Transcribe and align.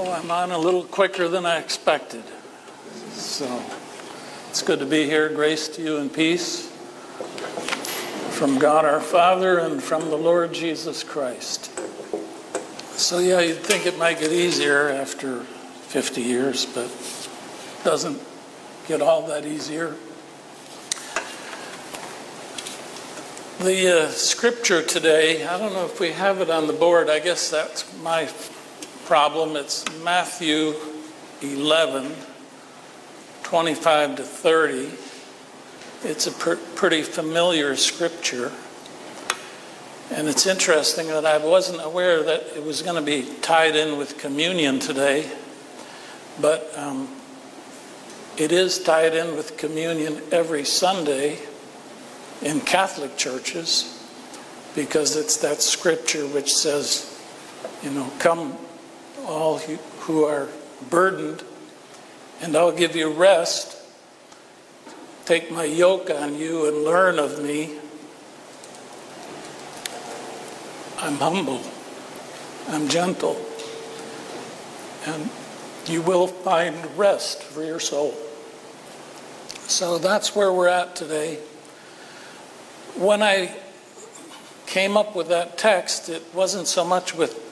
Oh, 0.00 0.12
I'm 0.12 0.30
on 0.30 0.52
a 0.52 0.58
little 0.58 0.84
quicker 0.84 1.26
than 1.26 1.44
I 1.44 1.58
expected. 1.58 2.22
So 3.14 3.64
it's 4.48 4.62
good 4.62 4.78
to 4.78 4.86
be 4.86 5.06
here. 5.06 5.28
Grace 5.28 5.66
to 5.70 5.82
you 5.82 5.96
and 5.96 6.12
peace 6.12 6.68
from 8.30 8.60
God 8.60 8.84
our 8.84 9.00
Father 9.00 9.58
and 9.58 9.82
from 9.82 10.08
the 10.08 10.16
Lord 10.16 10.52
Jesus 10.52 11.02
Christ. 11.02 11.76
So, 12.96 13.18
yeah, 13.18 13.40
you'd 13.40 13.56
think 13.56 13.86
it 13.86 13.98
might 13.98 14.20
get 14.20 14.30
easier 14.30 14.88
after 14.88 15.40
50 15.40 16.22
years, 16.22 16.64
but 16.64 16.84
it 16.84 17.84
doesn't 17.84 18.22
get 18.86 19.02
all 19.02 19.26
that 19.26 19.44
easier. 19.44 19.96
The 23.58 24.04
uh, 24.04 24.08
scripture 24.10 24.80
today, 24.84 25.44
I 25.44 25.58
don't 25.58 25.72
know 25.72 25.86
if 25.86 25.98
we 25.98 26.12
have 26.12 26.40
it 26.40 26.50
on 26.50 26.68
the 26.68 26.72
board. 26.72 27.10
I 27.10 27.18
guess 27.18 27.50
that's 27.50 27.84
my 28.00 28.28
problem. 29.08 29.56
It's 29.56 29.86
Matthew 30.04 30.74
11, 31.40 32.14
25 33.42 34.16
to 34.16 34.22
30. 34.22 34.90
It's 36.04 36.26
a 36.26 36.32
per- 36.32 36.56
pretty 36.74 37.00
familiar 37.00 37.74
scripture. 37.74 38.52
And 40.10 40.28
it's 40.28 40.46
interesting 40.46 41.06
that 41.06 41.24
I 41.24 41.38
wasn't 41.38 41.82
aware 41.82 42.22
that 42.22 42.54
it 42.54 42.62
was 42.62 42.82
going 42.82 42.96
to 42.96 43.02
be 43.02 43.26
tied 43.40 43.76
in 43.76 43.96
with 43.96 44.18
communion 44.18 44.78
today, 44.78 45.26
but 46.38 46.70
um, 46.76 47.08
it 48.36 48.52
is 48.52 48.78
tied 48.78 49.14
in 49.14 49.36
with 49.36 49.56
communion 49.56 50.20
every 50.30 50.66
Sunday 50.66 51.38
in 52.42 52.60
Catholic 52.60 53.16
churches 53.16 54.06
because 54.74 55.16
it's 55.16 55.38
that 55.38 55.62
scripture 55.62 56.26
which 56.26 56.52
says, 56.52 57.18
you 57.82 57.90
know, 57.90 58.12
come 58.18 58.54
all 59.28 59.58
who 59.58 60.24
are 60.24 60.48
burdened, 60.90 61.44
and 62.40 62.56
I'll 62.56 62.72
give 62.72 62.96
you 62.96 63.12
rest. 63.12 63.76
Take 65.26 65.50
my 65.52 65.64
yoke 65.64 66.10
on 66.10 66.34
you 66.34 66.66
and 66.66 66.84
learn 66.84 67.18
of 67.18 67.42
me. 67.42 67.78
I'm 71.00 71.16
humble, 71.16 71.60
I'm 72.68 72.88
gentle, 72.88 73.40
and 75.06 75.30
you 75.86 76.02
will 76.02 76.26
find 76.26 76.74
rest 76.96 77.42
for 77.42 77.62
your 77.62 77.78
soul. 77.78 78.14
So 79.68 79.98
that's 79.98 80.34
where 80.34 80.52
we're 80.52 80.68
at 80.68 80.96
today. 80.96 81.36
When 82.96 83.22
I 83.22 83.54
came 84.66 84.96
up 84.96 85.14
with 85.14 85.28
that 85.28 85.58
text, 85.58 86.08
it 86.08 86.22
wasn't 86.34 86.66
so 86.66 86.84
much 86.84 87.14
with 87.14 87.47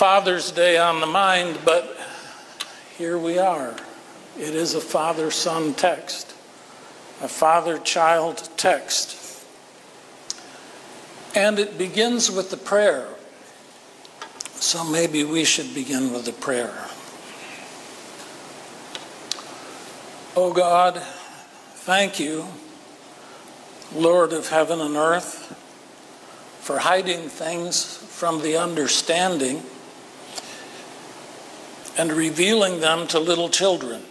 Father's 0.00 0.50
Day 0.50 0.78
on 0.78 1.00
the 1.00 1.06
mind, 1.06 1.58
but 1.62 1.94
here 2.96 3.18
we 3.18 3.38
are. 3.38 3.76
It 4.38 4.54
is 4.54 4.74
a 4.74 4.80
father 4.80 5.30
son 5.30 5.74
text, 5.74 6.30
a 7.20 7.28
father 7.28 7.76
child 7.76 8.48
text. 8.56 9.44
And 11.34 11.58
it 11.58 11.76
begins 11.76 12.30
with 12.30 12.48
the 12.50 12.56
prayer. 12.56 13.08
So 14.54 14.84
maybe 14.84 15.22
we 15.22 15.44
should 15.44 15.74
begin 15.74 16.14
with 16.14 16.24
the 16.24 16.32
prayer. 16.32 16.72
Oh 20.34 20.54
God, 20.54 20.96
thank 20.96 22.18
you, 22.18 22.46
Lord 23.94 24.32
of 24.32 24.48
heaven 24.48 24.80
and 24.80 24.96
earth, 24.96 25.54
for 26.62 26.78
hiding 26.78 27.28
things 27.28 27.98
from 27.98 28.40
the 28.40 28.56
understanding 28.56 29.62
and 31.96 32.12
revealing 32.12 32.80
them 32.80 33.06
to 33.08 33.18
little 33.18 33.48
children. 33.48 34.02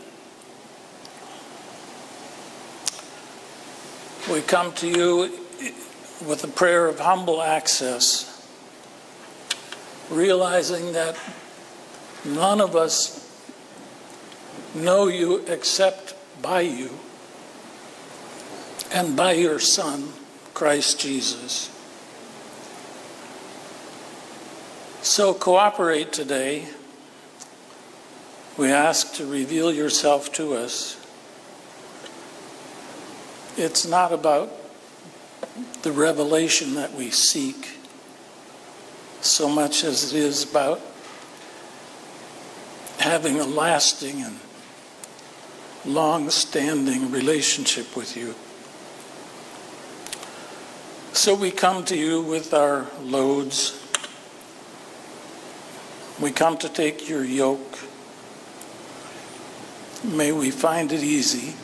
We 4.31 4.41
come 4.41 4.73
to 4.73 4.87
you 4.87 5.39
with 6.25 6.43
a 6.43 6.47
prayer 6.47 6.87
of 6.87 6.99
humble 6.99 7.41
access, 7.41 8.47
realizing 10.09 10.93
that 10.93 11.17
none 12.25 12.61
of 12.61 12.75
us 12.75 13.25
know 14.75 15.07
you 15.07 15.43
except 15.47 16.15
by 16.41 16.61
you 16.61 16.91
and 18.91 19.15
by 19.15 19.33
your 19.33 19.59
Son, 19.59 20.09
Christ 20.53 20.99
Jesus. 20.99 21.75
So 25.01 25.33
cooperate 25.33 26.11
today 26.11 26.67
we 28.59 28.73
ask 28.73 29.13
to 29.13 29.25
reveal 29.25 29.71
yourself 29.71 30.33
to 30.33 30.53
us. 30.53 30.99
It's 33.55 33.87
not 33.87 34.11
about 34.11 34.51
the 35.83 35.93
revelation 35.93 36.75
that 36.75 36.93
we 36.93 37.09
seek 37.09 37.77
so 39.21 39.47
much 39.47 39.85
as 39.85 40.13
it 40.13 40.19
is 40.19 40.43
about 40.43 40.81
having 42.97 43.39
a 43.39 43.45
lasting 43.45 44.23
and 44.23 44.37
long 45.85 46.29
standing 46.29 47.09
relationship 47.13 47.95
with 47.95 48.17
you. 48.17 48.35
So 51.13 51.33
we 51.33 51.49
come 51.49 51.85
to 51.85 51.97
you 51.97 52.21
with 52.21 52.53
our 52.53 52.87
loads. 53.03 53.81
We 56.19 56.31
come 56.31 56.57
to 56.57 56.67
take 56.67 57.07
your 57.07 57.23
yoke. 57.23 57.88
May 60.03 60.31
we 60.31 60.49
find 60.49 60.93
it 60.93 61.03
easy, 61.03 61.55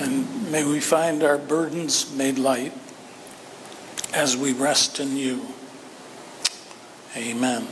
and 0.00 0.50
may 0.50 0.64
we 0.64 0.80
find 0.80 1.22
our 1.22 1.38
burdens 1.38 2.12
made 2.12 2.36
light 2.36 2.72
as 4.12 4.36
we 4.36 4.52
rest 4.52 4.98
in 4.98 5.16
you. 5.16 5.46
Amen. 7.16 7.66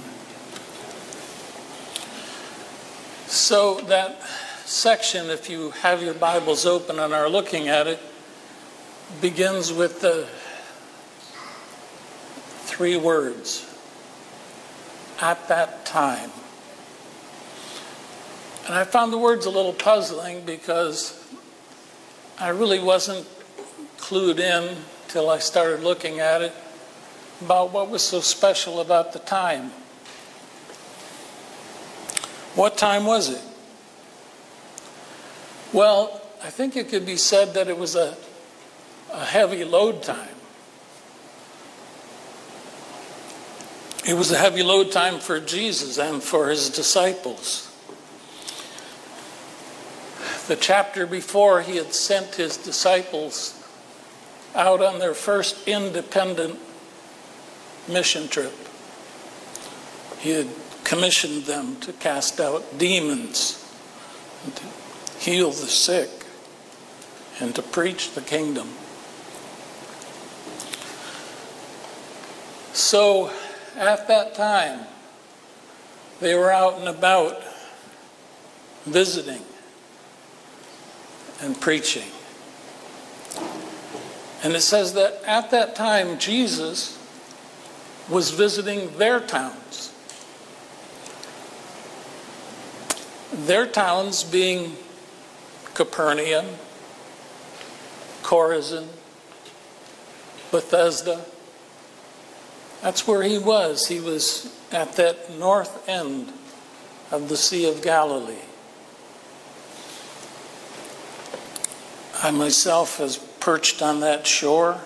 So, 3.27 3.81
that 3.83 4.23
section, 4.65 5.31
if 5.31 5.51
you 5.51 5.71
have 5.71 6.01
your 6.01 6.15
Bibles 6.15 6.65
open 6.65 7.01
and 7.01 7.13
are 7.13 7.29
looking 7.29 7.67
at 7.67 7.89
it, 7.89 8.01
begins 9.21 9.73
with 9.73 10.01
the 10.01 10.29
three 12.67 12.97
words 12.97 13.69
at 15.21 15.49
that 15.49 15.85
time. 15.87 16.31
And 18.66 18.75
I 18.75 18.82
found 18.82 19.12
the 19.12 19.19
words 19.19 19.47
a 19.47 19.50
little 19.50 19.72
puzzling 19.72 20.44
because 20.44 21.25
I 22.41 22.49
really 22.49 22.81
wasn't 22.81 23.25
clued 23.97 24.41
in 24.41 24.77
till 25.06 25.31
I 25.31 25.38
started 25.38 25.84
looking 25.84 26.19
at 26.19 26.43
it 26.43 26.53
about 27.41 27.72
what 27.72 27.88
was 27.88 28.03
so 28.03 28.21
special 28.21 28.81
about 28.81 29.12
the 29.12 29.21
time. 29.21 29.71
What 32.56 32.77
time 32.77 33.06
was 33.06 33.31
it? 33.31 33.43
Well, 35.72 36.21
I 36.43 36.50
think 36.50 36.75
it 36.77 36.88
could 36.88 37.06
be 37.06 37.16
said 37.16 37.54
that 37.54 37.69
it 37.69 37.78
was 37.78 37.94
a, 37.94 38.16
a 39.12 39.25
heavy 39.25 39.65
load 39.65 40.03
time. 40.03 40.28
It 44.04 44.15
was 44.15 44.33
a 44.33 44.38
heavy 44.38 44.65
load 44.65 44.91
time 44.91 45.21
for 45.21 45.38
Jesus 45.38 45.98
and 45.98 46.21
for 46.21 46.48
his 46.48 46.69
disciples 46.69 47.66
the 50.47 50.57
chapter 50.57 51.07
before, 51.07 51.62
he 51.62 51.77
had 51.77 51.93
sent 51.93 52.37
his 52.37 52.57
disciples 52.57 53.62
out 54.55 54.83
on 54.83 54.99
their 54.99 55.15
first 55.15 55.67
independent 55.69 56.59
mission 57.89 58.29
trip. 58.29 58.55
He 60.19 60.31
had 60.31 60.49
commissioned 60.84 61.45
them 61.45 61.77
to 61.81 61.93
cast 61.93 62.41
out 62.41 62.78
demons, 62.78 63.63
and 64.45 64.54
to 64.57 64.65
heal 65.19 65.51
the 65.51 65.66
sick, 65.66 66.10
and 67.41 67.54
to 67.54 67.63
preach 67.63 68.13
the 68.13 68.21
kingdom. 68.21 68.69
So 72.72 73.31
at 73.77 74.07
that 74.09 74.34
time, 74.34 74.87
they 76.21 76.34
were 76.34 76.53
out 76.53 76.78
and 76.78 76.89
about 76.89 77.43
visiting 78.84 79.46
and 81.41 81.60
preaching. 81.60 82.09
And 84.42 84.54
it 84.54 84.60
says 84.60 84.94
that 84.94 85.22
at 85.27 85.50
that 85.50 85.74
time, 85.74 86.18
Jesus 86.18 86.98
was 88.09 88.30
visiting 88.30 88.97
their 88.98 89.21
towns. 89.21 89.92
Their 93.33 93.66
towns 93.66 94.22
being 94.22 94.77
Capernaum, 95.74 96.47
Chorazin, 98.22 98.86
Bethsaida, 100.50 101.24
That's 102.83 103.06
where 103.06 103.22
he 103.22 103.38
was. 103.38 103.88
He 103.88 104.00
was 104.00 104.56
at 104.71 104.92
that 104.94 105.36
north 105.38 105.88
end 105.88 106.33
of 107.10 107.28
the 107.28 107.36
Sea 107.36 107.68
of 107.68 107.83
Galilee. 107.83 108.34
I 112.27 112.33
myself 112.33 112.99
was 112.99 113.19
perched 113.19 113.83
on 113.83 114.01
that 114.01 114.27
shore. 114.27 114.81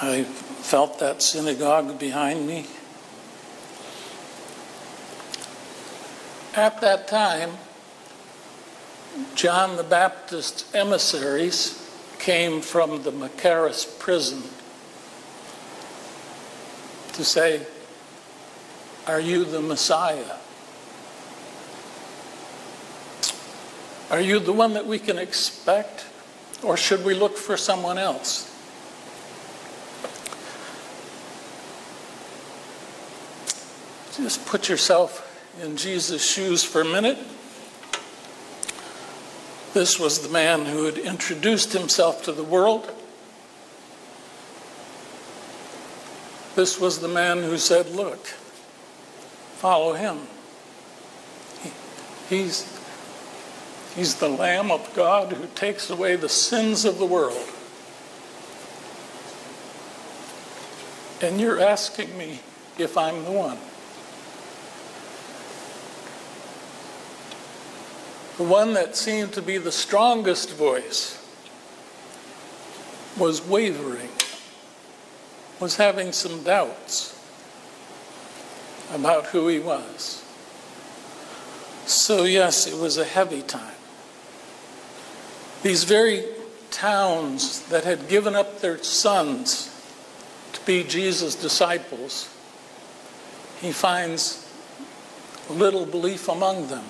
I 0.00 0.22
felt 0.22 1.00
that 1.00 1.20
synagogue 1.20 1.98
behind 1.98 2.46
me. 2.46 2.68
At 6.54 6.80
that 6.82 7.08
time, 7.08 7.54
John 9.34 9.76
the 9.76 9.82
Baptist's 9.82 10.72
emissaries 10.72 11.84
came 12.20 12.60
from 12.60 13.02
the 13.02 13.10
Machaerus 13.10 13.98
prison 13.98 14.44
to 17.14 17.24
say, 17.24 17.66
Are 19.08 19.18
you 19.18 19.42
the 19.44 19.60
Messiah? 19.60 20.36
Are 24.10 24.20
you 24.20 24.38
the 24.38 24.52
one 24.52 24.74
that 24.74 24.86
we 24.86 24.98
can 24.98 25.18
expect? 25.18 26.06
Or 26.62 26.76
should 26.76 27.04
we 27.04 27.14
look 27.14 27.36
for 27.36 27.56
someone 27.56 27.98
else? 27.98 28.52
Just 34.16 34.46
put 34.46 34.68
yourself 34.68 35.22
in 35.62 35.76
Jesus' 35.76 36.24
shoes 36.24 36.64
for 36.64 36.80
a 36.80 36.84
minute. 36.84 37.18
This 39.74 39.98
was 39.98 40.20
the 40.20 40.30
man 40.30 40.64
who 40.64 40.84
had 40.84 40.96
introduced 40.96 41.72
himself 41.74 42.22
to 42.24 42.32
the 42.32 42.42
world. 42.42 42.90
This 46.54 46.80
was 46.80 47.00
the 47.00 47.08
man 47.08 47.42
who 47.42 47.58
said, 47.58 47.90
Look, 47.90 48.24
follow 49.58 49.92
him. 49.92 50.20
He, 51.62 51.70
he's, 52.30 52.75
he's 53.96 54.14
the 54.14 54.28
Lamb 54.28 54.70
of 54.70 54.94
God 54.94 55.32
who 55.32 55.46
takes 55.54 55.90
away 55.90 56.14
the 56.14 56.28
sins 56.28 56.84
of 56.84 56.98
the 56.98 57.06
world. 57.06 57.48
And 61.22 61.40
you're 61.40 61.60
asking 61.60 62.16
me 62.16 62.40
if 62.78 62.96
I'm 62.96 63.24
the 63.24 63.32
one. 63.32 63.58
The 68.36 68.44
one 68.44 68.74
that 68.74 68.96
seemed 68.96 69.32
to 69.32 69.42
be 69.42 69.56
the 69.56 69.72
strongest 69.72 70.54
voice 70.54 71.22
was 73.16 73.40
wavering, 73.40 74.10
was 75.58 75.76
having 75.76 76.12
some 76.12 76.42
doubts 76.42 77.18
about 78.92 79.26
who 79.26 79.48
he 79.48 79.58
was. 79.58 80.22
So, 81.86 82.24
yes, 82.24 82.66
it 82.66 82.76
was 82.78 82.98
a 82.98 83.04
heavy 83.04 83.40
time. 83.40 83.75
These 85.66 85.82
very 85.82 86.22
towns 86.70 87.62
that 87.70 87.82
had 87.82 88.06
given 88.06 88.36
up 88.36 88.60
their 88.60 88.80
sons 88.84 89.68
to 90.52 90.64
be 90.64 90.84
Jesus' 90.84 91.34
disciples, 91.34 92.32
he 93.60 93.72
finds 93.72 94.48
little 95.50 95.84
belief 95.84 96.28
among 96.28 96.68
them. 96.68 96.84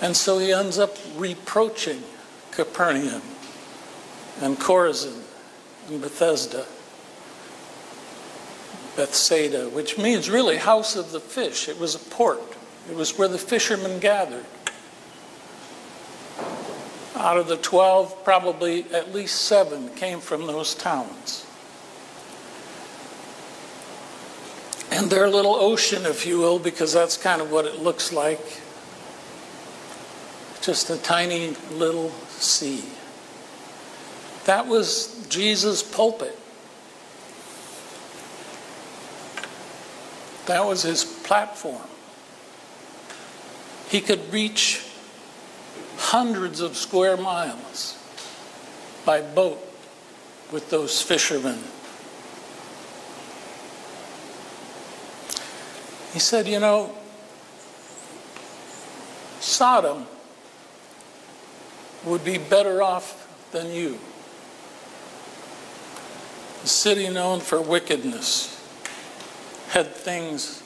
And 0.00 0.16
so 0.16 0.38
he 0.38 0.50
ends 0.50 0.78
up 0.78 0.96
reproaching 1.14 2.02
Capernaum 2.52 3.20
and 4.40 4.56
Chorazin 4.56 5.20
and 5.90 6.00
Bethesda, 6.00 6.64
Bethsaida, 8.96 9.68
which 9.68 9.98
means 9.98 10.30
really 10.30 10.56
house 10.56 10.96
of 10.96 11.12
the 11.12 11.20
fish. 11.20 11.68
It 11.68 11.78
was 11.78 11.94
a 11.96 11.98
port, 11.98 12.56
it 12.88 12.96
was 12.96 13.18
where 13.18 13.28
the 13.28 13.36
fishermen 13.36 13.98
gathered. 13.98 14.46
Out 17.26 17.38
of 17.38 17.48
the 17.48 17.56
12, 17.56 18.22
probably 18.22 18.84
at 18.92 19.12
least 19.12 19.42
seven 19.42 19.88
came 19.96 20.20
from 20.20 20.46
those 20.46 20.76
towns. 20.76 21.44
And 24.92 25.10
their 25.10 25.28
little 25.28 25.56
ocean, 25.56 26.06
if 26.06 26.24
you 26.24 26.38
will, 26.38 26.60
because 26.60 26.92
that's 26.92 27.16
kind 27.16 27.42
of 27.42 27.50
what 27.50 27.64
it 27.64 27.80
looks 27.80 28.12
like 28.12 28.62
just 30.62 30.88
a 30.88 30.96
tiny 30.98 31.56
little 31.72 32.10
sea. 32.28 32.84
That 34.44 34.68
was 34.68 35.26
Jesus' 35.28 35.82
pulpit. 35.82 36.38
That 40.46 40.64
was 40.64 40.82
his 40.82 41.02
platform. 41.02 41.82
He 43.88 44.00
could 44.00 44.32
reach 44.32 44.85
hundreds 45.96 46.60
of 46.60 46.76
square 46.76 47.16
miles 47.16 47.98
by 49.04 49.20
boat 49.20 49.58
with 50.52 50.70
those 50.70 51.02
fishermen. 51.02 51.58
He 56.12 56.18
said, 56.18 56.46
You 56.46 56.60
know, 56.60 56.94
Sodom 59.40 60.06
would 62.04 62.24
be 62.24 62.38
better 62.38 62.82
off 62.82 63.50
than 63.52 63.70
you. 63.72 63.98
A 66.64 66.66
city 66.66 67.08
known 67.08 67.40
for 67.40 67.60
wickedness 67.60 68.52
had 69.68 69.88
things 69.88 70.62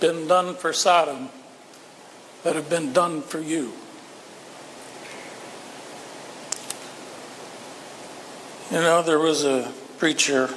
been 0.00 0.28
done 0.28 0.54
for 0.54 0.72
Sodom 0.72 1.30
that 2.44 2.54
have 2.54 2.70
been 2.70 2.92
done 2.92 3.22
for 3.22 3.40
you. 3.40 3.72
You 8.70 8.76
know, 8.76 9.02
there 9.02 9.18
was 9.18 9.44
a 9.44 9.72
preacher 9.96 10.50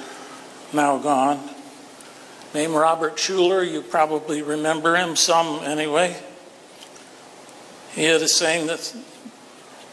now 0.74 0.98
gone 0.98 1.48
named 2.52 2.74
Robert 2.74 3.16
Schuller. 3.16 3.66
You 3.66 3.80
probably 3.80 4.42
remember 4.42 4.96
him, 4.96 5.16
some 5.16 5.64
anyway. 5.64 6.14
He 7.94 8.04
had 8.04 8.20
a 8.20 8.28
saying 8.28 8.66
that 8.66 8.94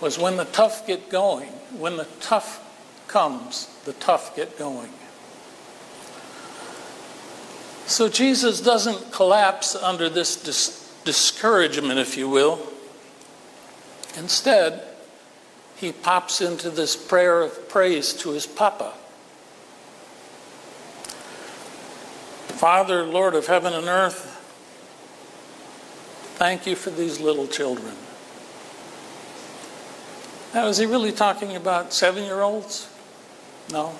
was 0.01 0.19
when 0.19 0.35
the 0.35 0.43
tough 0.43 0.85
get 0.85 1.09
going, 1.09 1.49
when 1.77 1.95
the 1.95 2.07
tough 2.19 2.61
comes, 3.07 3.67
the 3.85 3.93
tough 3.93 4.35
get 4.35 4.59
going. 4.59 4.91
So 7.85 8.09
Jesus 8.09 8.59
doesn't 8.59 9.13
collapse 9.13 9.75
under 9.75 10.09
this 10.09 10.35
dis- 10.35 10.93
discouragement, 11.05 11.99
if 11.99 12.17
you 12.17 12.27
will. 12.27 12.59
Instead, 14.17 14.88
he 15.79 15.93
pops 15.93 16.41
into 16.41 16.69
this 16.69 16.97
prayer 16.97 17.41
of 17.41 17.69
praise 17.69 18.11
to 18.13 18.31
his 18.31 18.45
Papa. 18.45 18.91
Father, 22.59 23.03
Lord 23.05 23.33
of 23.33 23.47
heaven 23.47 23.71
and 23.73 23.87
earth, 23.87 24.35
thank 26.35 26.67
you 26.67 26.75
for 26.75 26.89
these 26.89 27.21
little 27.21 27.47
children. 27.47 27.95
Now, 30.53 30.67
is 30.67 30.77
he 30.77 30.85
really 30.85 31.13
talking 31.13 31.55
about 31.55 31.93
seven 31.93 32.25
year 32.25 32.41
olds? 32.41 32.89
No. 33.71 33.93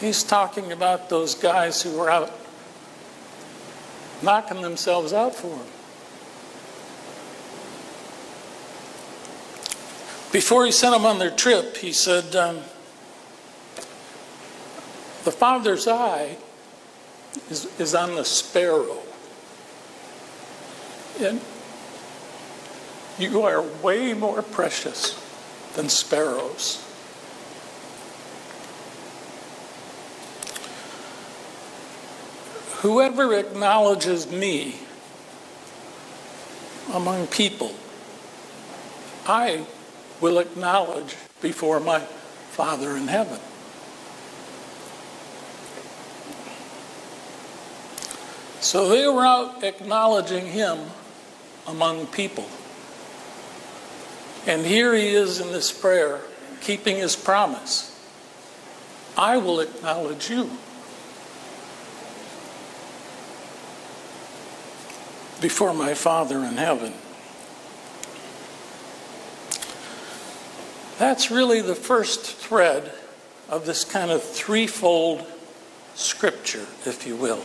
He's 0.00 0.22
talking 0.22 0.70
about 0.70 1.08
those 1.08 1.34
guys 1.34 1.82
who 1.82 1.98
were 1.98 2.10
out 2.10 2.32
knocking 4.22 4.62
themselves 4.62 5.12
out 5.12 5.34
for 5.34 5.48
him. 5.48 5.66
Before 10.34 10.66
he 10.66 10.72
sent 10.72 10.92
them 10.92 11.06
on 11.06 11.20
their 11.20 11.30
trip, 11.30 11.76
he 11.76 11.92
said, 11.92 12.34
um, 12.34 12.56
The 15.22 15.30
Father's 15.30 15.86
eye 15.86 16.38
is, 17.48 17.66
is 17.78 17.94
on 17.94 18.16
the 18.16 18.24
sparrow. 18.24 18.98
And 21.20 21.40
you 23.16 23.42
are 23.42 23.62
way 23.62 24.12
more 24.12 24.42
precious 24.42 25.16
than 25.76 25.88
sparrows. 25.88 26.84
Whoever 32.80 33.34
acknowledges 33.34 34.28
me 34.28 34.80
among 36.92 37.28
people, 37.28 37.72
I 39.28 39.64
will 40.24 40.38
acknowledge 40.38 41.16
before 41.42 41.78
my 41.78 42.00
Father 42.00 42.96
in 42.96 43.08
heaven. 43.08 43.38
So 48.62 48.88
they 48.88 49.06
were 49.06 49.26
out 49.26 49.62
acknowledging 49.62 50.46
him 50.46 50.78
among 51.66 52.06
people. 52.06 52.48
And 54.46 54.64
here 54.64 54.94
he 54.94 55.08
is 55.08 55.40
in 55.40 55.52
this 55.52 55.70
prayer, 55.70 56.20
keeping 56.62 56.96
his 56.96 57.16
promise. 57.16 57.90
I 59.18 59.36
will 59.36 59.60
acknowledge 59.60 60.30
you. 60.30 60.44
Before 65.42 65.74
my 65.74 65.92
Father 65.92 66.38
in 66.38 66.56
heaven. 66.56 66.94
That's 70.98 71.30
really 71.30 71.60
the 71.60 71.74
first 71.74 72.22
thread 72.22 72.92
of 73.48 73.66
this 73.66 73.84
kind 73.84 74.10
of 74.10 74.22
threefold 74.22 75.26
scripture, 75.94 76.66
if 76.86 77.06
you 77.06 77.16
will. 77.16 77.42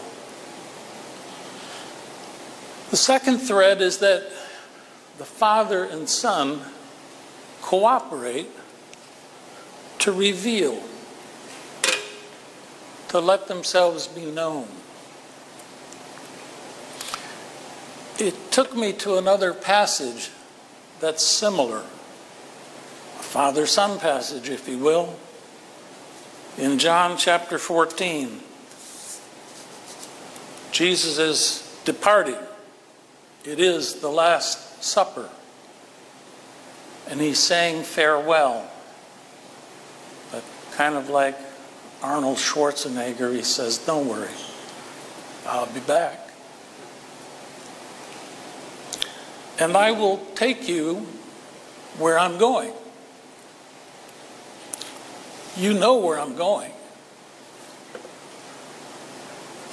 The 2.91 2.98
second 2.98 3.38
thread 3.38 3.82
is 3.82 4.00
that 4.00 4.24
the 5.18 5.25
Father 5.25 5.84
and 5.84 6.08
Son 6.08 6.62
cooperate 7.62 8.50
to 10.00 10.12
reveal, 10.12 10.82
to 13.10 13.20
let 13.20 13.48
themselves 13.48 14.08
be 14.08 14.25
known. 14.25 14.68
It 18.18 18.51
took 18.51 18.75
me 18.75 18.94
to 18.94 19.18
another 19.18 19.53
passage 19.53 20.29
that's 21.00 21.24
similar, 21.24 21.84
Father 23.29 23.67
Son 23.67 24.00
passage, 24.00 24.50
if 24.50 24.67
you 24.67 24.79
will, 24.79 25.15
in 26.57 26.79
John 26.79 27.15
chapter 27.15 27.59
14. 27.59 28.39
Jesus 30.71 31.19
is 31.19 31.79
departing. 31.86 32.39
It 33.45 33.59
is 33.59 34.01
the 34.01 34.09
Last 34.09 34.83
Supper. 34.83 35.29
And 37.07 37.21
he's 37.21 37.38
saying 37.38 37.83
farewell. 37.83 38.67
But 40.31 40.43
kind 40.71 40.95
of 40.95 41.12
like 41.12 41.38
Arnold 42.01 42.38
Schwarzenegger, 42.38 43.31
he 43.31 43.43
says, 43.43 43.77
Don't 43.77 44.07
worry, 44.07 44.27
I'll 45.45 45.71
be 45.71 45.81
back. 45.81 46.31
And 49.59 49.77
I 49.77 49.91
will 49.91 50.17
take 50.33 50.67
you 50.67 51.05
where 52.00 52.17
I'm 52.17 52.39
going. 52.39 52.74
You 55.59 55.73
know 55.73 55.97
where 55.97 56.17
I'm 56.17 56.37
going. 56.37 56.71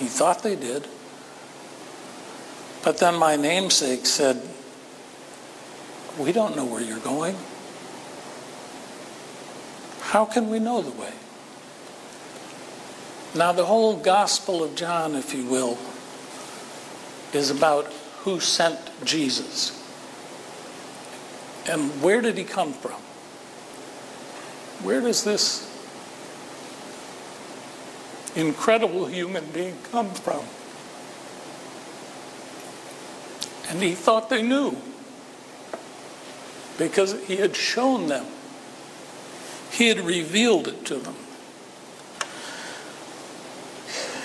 He 0.00 0.06
thought 0.06 0.42
they 0.42 0.56
did. 0.56 0.88
But 2.82 2.98
then 2.98 3.14
my 3.14 3.36
namesake 3.36 4.04
said, 4.04 4.42
We 6.18 6.32
don't 6.32 6.56
know 6.56 6.64
where 6.64 6.82
you're 6.82 6.98
going. 6.98 7.36
How 10.00 10.24
can 10.24 10.50
we 10.50 10.58
know 10.58 10.82
the 10.82 10.90
way? 10.90 11.12
Now, 13.36 13.52
the 13.52 13.66
whole 13.66 13.96
Gospel 13.96 14.64
of 14.64 14.74
John, 14.74 15.14
if 15.14 15.34
you 15.34 15.44
will, 15.44 15.78
is 17.32 17.50
about 17.50 17.86
who 18.22 18.40
sent 18.40 18.78
Jesus. 19.04 19.70
And 21.68 22.02
where 22.02 22.20
did 22.20 22.36
he 22.36 22.44
come 22.44 22.72
from? 22.72 23.00
Where 24.84 25.00
does 25.00 25.22
this 25.22 25.75
incredible 28.36 29.06
human 29.06 29.44
being 29.46 29.76
come 29.90 30.10
from? 30.10 30.44
And 33.68 33.82
he 33.82 33.94
thought 33.94 34.30
they 34.30 34.42
knew 34.42 34.76
because 36.78 37.20
he 37.26 37.36
had 37.36 37.56
shown 37.56 38.06
them, 38.06 38.26
he 39.70 39.88
had 39.88 40.00
revealed 40.00 40.68
it 40.68 40.84
to 40.86 40.96
them. 40.96 41.16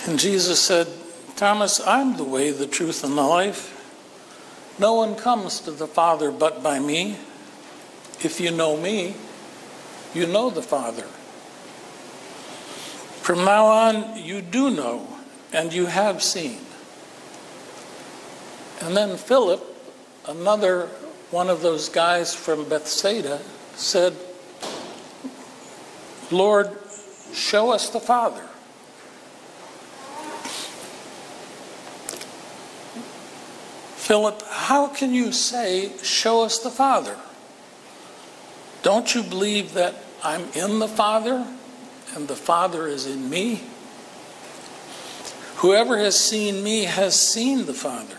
And 0.06 0.18
Jesus 0.18 0.60
said, 0.60 0.88
Thomas, 1.36 1.80
I'm 1.86 2.16
the 2.16 2.24
way, 2.24 2.50
the 2.50 2.66
truth, 2.66 3.04
and 3.04 3.16
the 3.16 3.22
life. 3.22 3.78
No 4.78 4.94
one 4.94 5.14
comes 5.14 5.60
to 5.60 5.70
the 5.70 5.86
Father 5.86 6.30
but 6.30 6.62
by 6.62 6.78
me. 6.78 7.16
If 8.20 8.40
you 8.40 8.50
know 8.50 8.76
me, 8.76 9.14
you 10.14 10.26
know 10.26 10.50
the 10.50 10.62
Father. 10.62 11.06
From 13.22 13.44
now 13.44 13.66
on, 13.66 14.16
you 14.16 14.42
do 14.42 14.68
know, 14.68 15.06
and 15.52 15.72
you 15.72 15.86
have 15.86 16.24
seen. 16.24 16.58
And 18.80 18.96
then 18.96 19.16
Philip, 19.16 19.62
another 20.26 20.86
one 21.30 21.48
of 21.48 21.62
those 21.62 21.88
guys 21.88 22.34
from 22.34 22.68
Bethsaida, 22.68 23.40
said, 23.76 24.16
Lord, 26.32 26.76
show 27.32 27.70
us 27.70 27.90
the 27.90 28.00
Father. 28.00 28.42
Philip, 33.98 34.42
how 34.48 34.88
can 34.88 35.14
you 35.14 35.30
say, 35.30 35.92
Show 36.02 36.42
us 36.42 36.58
the 36.58 36.70
Father? 36.70 37.16
Don't 38.82 39.14
you 39.14 39.22
believe 39.22 39.74
that 39.74 39.94
I'm 40.24 40.42
in 40.54 40.80
the 40.80 40.88
Father 40.88 41.46
and 42.14 42.28
the 42.28 42.36
Father 42.36 42.86
is 42.86 43.06
in 43.06 43.28
me? 43.28 43.62
Whoever 45.56 45.96
has 45.98 46.18
seen 46.18 46.62
me 46.62 46.84
has 46.84 47.18
seen 47.18 47.66
the 47.66 47.74
Father. 47.74 48.16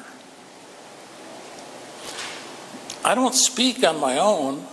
I 3.03 3.15
don't 3.15 3.35
speak 3.35 3.83
on 3.83 3.99
my 3.99 4.17
own. 4.17 4.65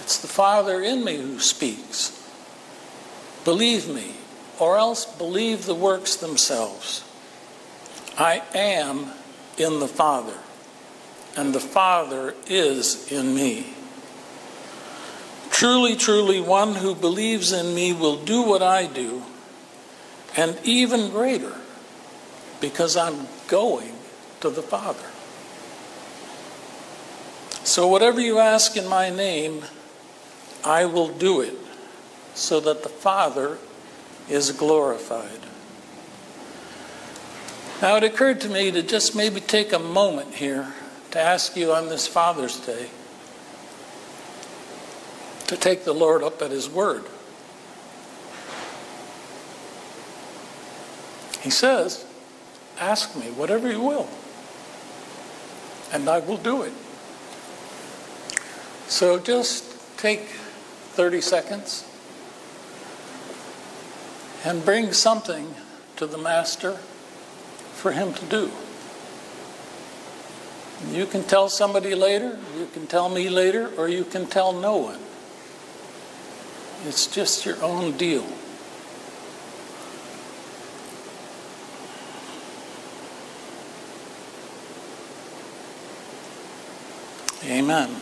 It's 0.00 0.18
the 0.18 0.28
Father 0.28 0.82
in 0.82 1.04
me 1.04 1.16
who 1.16 1.38
speaks. 1.38 2.18
Believe 3.44 3.88
me, 3.88 4.14
or 4.58 4.76
else 4.76 5.04
believe 5.04 5.64
the 5.64 5.74
works 5.74 6.16
themselves. 6.16 7.02
I 8.18 8.42
am 8.54 9.12
in 9.56 9.80
the 9.80 9.88
Father, 9.88 10.36
and 11.36 11.54
the 11.54 11.60
Father 11.60 12.34
is 12.46 13.10
in 13.10 13.34
me. 13.34 13.74
Truly, 15.62 15.94
truly, 15.94 16.40
one 16.40 16.74
who 16.74 16.92
believes 16.92 17.52
in 17.52 17.72
me 17.72 17.92
will 17.92 18.16
do 18.16 18.42
what 18.42 18.62
I 18.62 18.86
do, 18.86 19.22
and 20.36 20.58
even 20.64 21.10
greater, 21.10 21.54
because 22.60 22.96
I'm 22.96 23.28
going 23.46 23.94
to 24.40 24.50
the 24.50 24.60
Father. 24.60 25.08
So, 27.64 27.86
whatever 27.86 28.20
you 28.20 28.40
ask 28.40 28.76
in 28.76 28.88
my 28.88 29.08
name, 29.08 29.62
I 30.64 30.84
will 30.84 31.06
do 31.06 31.40
it 31.40 31.56
so 32.34 32.58
that 32.58 32.82
the 32.82 32.88
Father 32.88 33.58
is 34.28 34.50
glorified. 34.50 35.46
Now, 37.80 37.94
it 37.94 38.02
occurred 38.02 38.40
to 38.40 38.48
me 38.48 38.72
to 38.72 38.82
just 38.82 39.14
maybe 39.14 39.40
take 39.40 39.72
a 39.72 39.78
moment 39.78 40.34
here 40.34 40.74
to 41.12 41.20
ask 41.20 41.56
you 41.56 41.72
on 41.72 41.88
this 41.88 42.08
Father's 42.08 42.58
Day 42.58 42.88
to 45.52 45.56
take 45.56 45.84
the 45.84 45.92
Lord 45.92 46.22
up 46.22 46.42
at 46.42 46.50
His 46.50 46.68
word. 46.68 47.04
He 51.42 51.50
says, 51.50 52.04
Ask 52.80 53.16
me 53.16 53.26
whatever 53.30 53.70
you 53.70 53.80
will, 53.80 54.08
and 55.92 56.08
I 56.08 56.18
will 56.18 56.36
do 56.36 56.62
it. 56.62 56.72
So 58.88 59.18
just 59.18 59.98
take 59.98 60.20
30 60.20 61.20
seconds 61.20 61.88
and 64.44 64.64
bring 64.64 64.92
something 64.92 65.54
to 65.96 66.06
the 66.06 66.18
Master 66.18 66.72
for 66.72 67.92
him 67.92 68.12
to 68.14 68.24
do. 68.26 68.50
You 70.90 71.06
can 71.06 71.22
tell 71.22 71.48
somebody 71.48 71.94
later, 71.94 72.38
you 72.58 72.66
can 72.72 72.86
tell 72.86 73.08
me 73.08 73.28
later, 73.28 73.70
or 73.76 73.88
you 73.88 74.04
can 74.04 74.26
tell 74.26 74.52
no 74.52 74.76
one. 74.76 74.98
It's 76.84 77.06
just 77.06 77.46
your 77.46 77.62
own 77.62 77.96
deal. 77.96 78.26
Amen. 87.44 87.94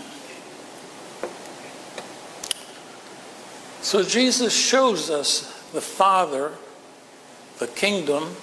So 3.82 4.02
Jesus 4.02 4.54
shows 4.54 5.10
us 5.10 5.42
the 5.72 5.80
Father, 5.80 6.52
the 7.58 7.66
kingdom, 7.66 8.36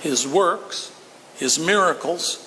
his 0.00 0.26
works, 0.26 0.92
his 1.36 1.58
miracles. 1.58 2.40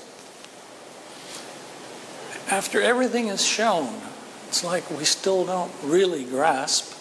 After 2.50 2.82
everything 2.82 3.28
is 3.28 3.46
shown, 3.46 4.02
it's 4.48 4.64
like 4.64 4.90
we 4.92 5.06
still 5.06 5.46
don't 5.46 5.72
really 5.84 6.24
grasp. 6.24 6.97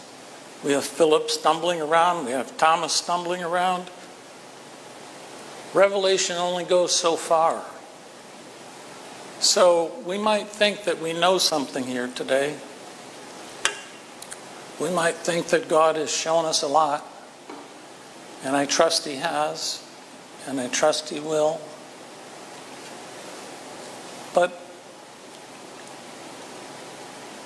We 0.66 0.72
have 0.72 0.84
Philip 0.84 1.30
stumbling 1.30 1.80
around, 1.80 2.26
we 2.26 2.32
have 2.32 2.56
Thomas 2.56 2.92
stumbling 2.92 3.40
around. 3.40 3.88
Revelation 5.72 6.34
only 6.34 6.64
goes 6.64 6.92
so 6.92 7.14
far. 7.14 7.62
So 9.38 9.92
we 10.04 10.18
might 10.18 10.48
think 10.48 10.82
that 10.82 11.00
we 11.00 11.12
know 11.12 11.38
something 11.38 11.84
here 11.84 12.08
today. 12.08 12.56
We 14.80 14.90
might 14.90 15.14
think 15.14 15.46
that 15.48 15.68
God 15.68 15.94
has 15.94 16.10
shown 16.10 16.44
us 16.44 16.62
a 16.62 16.66
lot, 16.66 17.06
and 18.42 18.56
I 18.56 18.66
trust 18.66 19.06
He 19.06 19.14
has, 19.14 19.86
and 20.48 20.58
I 20.60 20.66
trust 20.66 21.10
He 21.10 21.20
will. 21.20 21.60
But 24.34 24.60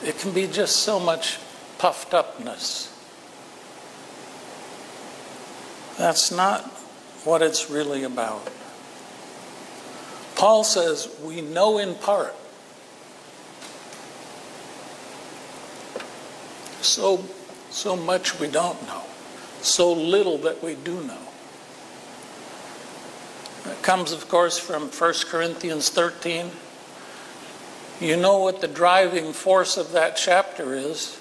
it 0.03 0.17
can 0.17 0.33
be 0.33 0.47
just 0.47 0.77
so 0.77 0.99
much 0.99 1.39
puffed 1.77 2.15
upness. 2.15 2.90
That's 6.01 6.31
not 6.31 6.63
what 7.25 7.43
it's 7.43 7.69
really 7.69 8.05
about. 8.05 8.51
Paul 10.35 10.65
says, 10.65 11.15
We 11.23 11.43
know 11.43 11.77
in 11.77 11.95
part. 11.95 12.35
So, 16.81 17.23
so 17.69 17.97
much 17.97 18.41
we 18.41 18.49
don't 18.49 18.83
know, 18.87 19.03
so 19.61 19.93
little 19.93 20.39
that 20.39 20.63
we 20.63 20.75
do 20.75 21.03
know. 21.03 21.19
Comes, 23.83 24.11
of 24.13 24.27
course, 24.27 24.59
from 24.59 24.89
1 24.89 25.15
Corinthians 25.27 25.91
13. 25.91 26.51
You 28.01 28.17
know 28.17 28.39
what 28.39 28.63
the 28.63 28.69
driving 28.69 29.35
force 29.35 29.77
of 29.77 29.93
that 29.93 30.17
chapter 30.17 30.73
is 30.73 31.21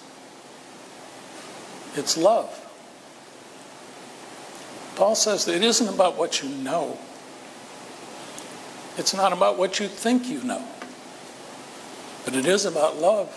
it's 1.98 2.16
love. 2.16 2.69
Paul 5.00 5.15
says 5.15 5.46
that 5.46 5.56
it 5.56 5.63
isn't 5.63 5.88
about 5.88 6.18
what 6.18 6.44
you 6.44 6.50
know, 6.50 7.00
it's 8.98 9.13
not 9.13 9.32
about 9.32 9.58
what 9.58 9.79
you 9.79 9.88
think 9.88 10.27
you 10.27 10.44
know, 10.44 10.62
but 12.25 12.36
it 12.36 12.46
is 12.46 12.65
about 12.65 12.98
love. 12.98 13.29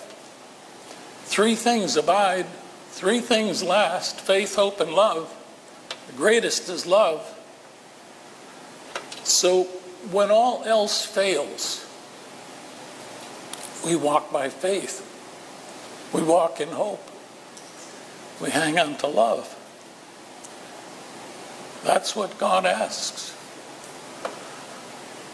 Three 1.23 1.55
things 1.55 1.97
abide, 1.97 2.47
three 2.91 3.21
things 3.21 3.63
last 3.63 4.21
faith, 4.21 4.57
hope, 4.57 4.81
and 4.81 4.93
love. 4.93 5.33
The 6.09 6.15
greatest 6.15 6.69
is 6.69 6.85
love. 6.85 7.25
So 9.23 9.67
when 10.11 10.33
all 10.33 10.65
else 10.65 11.07
fails, 11.07 11.87
we 13.87 13.95
walk 13.95 14.33
by 14.33 14.49
faith. 14.49 15.09
We 16.13 16.25
walk 16.25 16.61
in 16.61 16.71
hope. 16.71 17.09
We 18.41 18.51
hang 18.51 18.81
on 18.81 18.97
to 18.97 19.07
love. 19.07 19.57
That's 21.85 22.15
what 22.15 22.39
God 22.39 22.65
asks. 22.65 23.37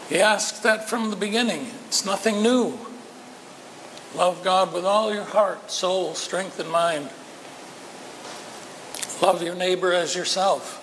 He 0.09 0.19
asks 0.19 0.59
that 0.59 0.89
from 0.89 1.11
the 1.11 1.15
beginning. 1.15 1.67
It's 1.87 2.05
nothing 2.05 2.41
new. 2.41 2.79
Love 4.15 4.43
God 4.43 4.73
with 4.73 4.85
all 4.85 5.13
your 5.13 5.23
heart, 5.23 5.69
soul, 5.69 6.15
strength, 6.15 6.59
and 6.59 6.71
mind. 6.71 7.09
Love 9.21 9.43
your 9.43 9.53
neighbor 9.53 9.93
as 9.93 10.15
yourself. 10.15 10.77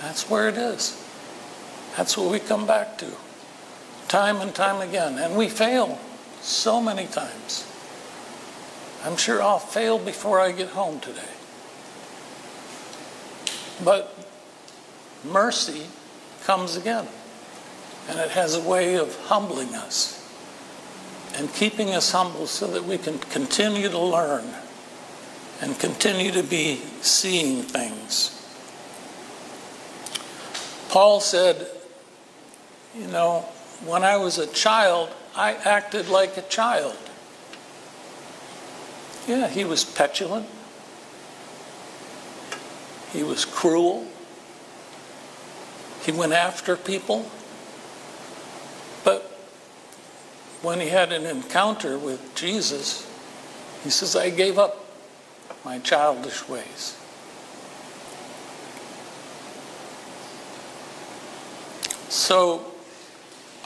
That's 0.00 0.30
where 0.30 0.48
it 0.48 0.56
is. 0.56 1.04
That's 1.96 2.16
what 2.16 2.30
we 2.30 2.38
come 2.38 2.66
back 2.66 2.96
to 2.98 3.06
time 4.06 4.40
and 4.40 4.54
time 4.54 4.80
again. 4.80 5.18
And 5.18 5.36
we 5.36 5.48
fail 5.48 5.98
so 6.40 6.80
many 6.80 7.06
times. 7.06 7.66
I'm 9.04 9.16
sure 9.16 9.42
I'll 9.42 9.58
fail 9.58 9.98
before 9.98 10.40
I 10.40 10.52
get 10.52 10.70
home 10.70 11.00
today. 11.00 11.20
But 13.84 14.14
mercy 15.24 15.86
comes 16.44 16.76
again. 16.76 17.06
And 18.08 18.18
it 18.18 18.30
has 18.30 18.54
a 18.54 18.60
way 18.60 18.94
of 18.96 19.14
humbling 19.26 19.74
us 19.74 20.18
and 21.34 21.52
keeping 21.52 21.90
us 21.90 22.12
humble 22.12 22.46
so 22.46 22.66
that 22.68 22.84
we 22.84 22.98
can 22.98 23.18
continue 23.18 23.88
to 23.88 23.98
learn 23.98 24.44
and 25.60 25.78
continue 25.78 26.30
to 26.32 26.42
be 26.42 26.76
seeing 27.00 27.62
things. 27.62 28.34
Paul 30.88 31.20
said, 31.20 31.66
You 32.96 33.08
know, 33.08 33.40
when 33.84 34.04
I 34.04 34.16
was 34.16 34.38
a 34.38 34.46
child, 34.46 35.10
I 35.36 35.52
acted 35.52 36.08
like 36.08 36.36
a 36.36 36.42
child. 36.42 36.96
Yeah, 39.26 39.48
he 39.48 39.64
was 39.64 39.84
petulant. 39.84 40.46
He 43.12 43.22
was 43.22 43.44
cruel. 43.44 44.06
He 46.08 46.12
went 46.12 46.32
after 46.32 46.74
people. 46.74 47.30
But 49.04 49.24
when 50.62 50.80
he 50.80 50.88
had 50.88 51.12
an 51.12 51.26
encounter 51.26 51.98
with 51.98 52.34
Jesus, 52.34 53.06
he 53.84 53.90
says, 53.90 54.16
I 54.16 54.30
gave 54.30 54.58
up 54.58 54.86
my 55.66 55.80
childish 55.80 56.48
ways. 56.48 56.96
So, 62.08 62.72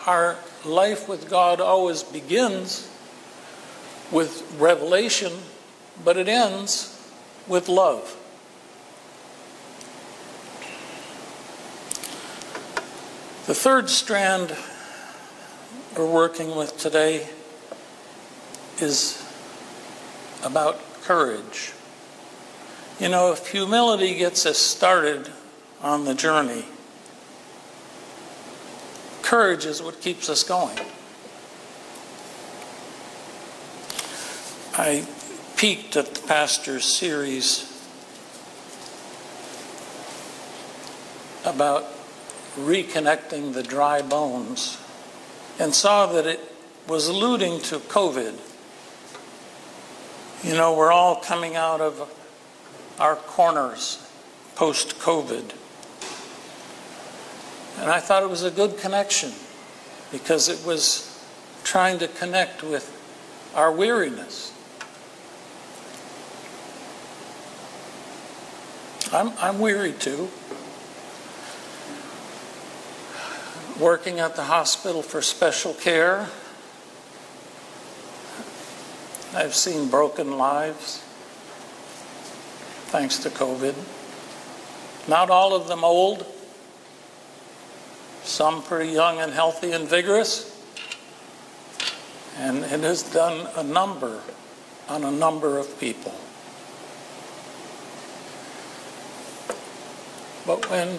our 0.04 0.36
life 0.64 1.08
with 1.08 1.30
God 1.30 1.60
always 1.60 2.02
begins 2.02 2.90
with 4.10 4.52
revelation, 4.58 5.32
but 6.04 6.16
it 6.16 6.26
ends 6.26 7.08
with 7.46 7.68
love. 7.68 8.16
The 13.44 13.54
third 13.54 13.90
strand 13.90 14.56
we're 15.98 16.08
working 16.08 16.54
with 16.54 16.78
today 16.78 17.28
is 18.78 19.20
about 20.44 20.80
courage. 21.02 21.72
You 23.00 23.08
know, 23.08 23.32
if 23.32 23.48
humility 23.48 24.14
gets 24.14 24.46
us 24.46 24.58
started 24.58 25.28
on 25.80 26.04
the 26.04 26.14
journey, 26.14 26.64
courage 29.22 29.66
is 29.66 29.82
what 29.82 30.00
keeps 30.00 30.28
us 30.28 30.44
going. 30.44 30.78
I 34.74 35.04
peeked 35.56 35.96
at 35.96 36.14
the 36.14 36.28
pastor's 36.28 36.84
series 36.84 37.68
about 41.44 42.01
reconnecting 42.56 43.54
the 43.54 43.62
dry 43.62 44.02
bones 44.02 44.78
and 45.58 45.74
saw 45.74 46.06
that 46.06 46.26
it 46.26 46.40
was 46.88 47.08
alluding 47.08 47.60
to 47.60 47.78
COVID. 47.78 48.38
You 50.44 50.54
know, 50.54 50.74
we're 50.74 50.92
all 50.92 51.16
coming 51.16 51.56
out 51.56 51.80
of 51.80 52.10
our 52.98 53.16
corners 53.16 54.08
post 54.56 54.98
COVID. 54.98 55.54
And 57.78 57.90
I 57.90 58.00
thought 58.00 58.22
it 58.22 58.28
was 58.28 58.44
a 58.44 58.50
good 58.50 58.76
connection 58.78 59.32
because 60.10 60.48
it 60.48 60.66
was 60.66 61.08
trying 61.64 61.98
to 62.00 62.08
connect 62.08 62.62
with 62.62 62.98
our 63.54 63.72
weariness. 63.72 64.52
I'm, 69.12 69.32
I'm 69.38 69.58
weary 69.58 69.92
too. 69.92 70.28
Working 73.82 74.20
at 74.20 74.36
the 74.36 74.44
hospital 74.44 75.02
for 75.02 75.20
special 75.20 75.74
care, 75.74 76.28
I've 79.34 79.56
seen 79.56 79.88
broken 79.88 80.38
lives 80.38 81.02
thanks 82.92 83.18
to 83.18 83.28
COVID. 83.28 83.74
Not 85.08 85.30
all 85.30 85.52
of 85.56 85.66
them 85.66 85.82
old, 85.82 86.24
some 88.22 88.62
pretty 88.62 88.92
young 88.92 89.18
and 89.18 89.32
healthy 89.32 89.72
and 89.72 89.88
vigorous. 89.88 90.64
And 92.38 92.58
it 92.58 92.80
has 92.82 93.02
done 93.02 93.48
a 93.56 93.64
number 93.64 94.20
on 94.88 95.02
a 95.02 95.10
number 95.10 95.58
of 95.58 95.80
people. 95.80 96.14
But 100.46 100.68
when 100.70 100.98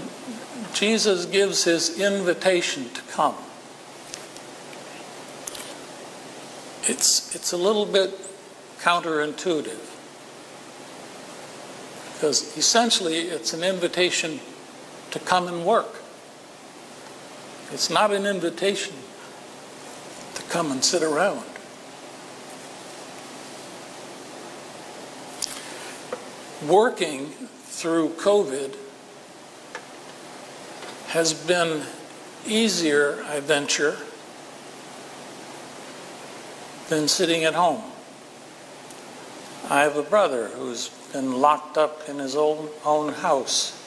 Jesus 0.73 1.25
gives 1.25 1.65
his 1.65 1.99
invitation 1.99 2.89
to 2.91 3.01
come, 3.03 3.35
it's, 6.83 7.35
it's 7.35 7.51
a 7.51 7.57
little 7.57 7.85
bit 7.85 8.11
counterintuitive. 8.79 9.89
Because 12.13 12.57
essentially, 12.57 13.15
it's 13.15 13.53
an 13.53 13.63
invitation 13.63 14.39
to 15.11 15.19
come 15.19 15.47
and 15.47 15.65
work. 15.65 16.01
It's 17.71 17.89
not 17.89 18.13
an 18.13 18.25
invitation 18.25 18.95
to 20.35 20.43
come 20.43 20.71
and 20.71 20.83
sit 20.83 21.03
around. 21.03 21.43
Working 26.65 27.25
through 27.65 28.09
COVID 28.09 28.75
has 31.13 31.31
been 31.31 31.83
easier, 32.43 33.23
I 33.27 33.39
venture, 33.39 33.95
than 36.89 37.07
sitting 37.07 37.43
at 37.43 37.53
home. 37.53 37.83
I 39.69 39.81
have 39.81 39.95
a 39.95 40.01
brother 40.01 40.47
who's 40.47 40.89
been 41.13 41.39
locked 41.39 41.77
up 41.77 42.09
in 42.09 42.17
his 42.17 42.35
own, 42.35 42.67
own 42.83 43.13
house 43.13 43.79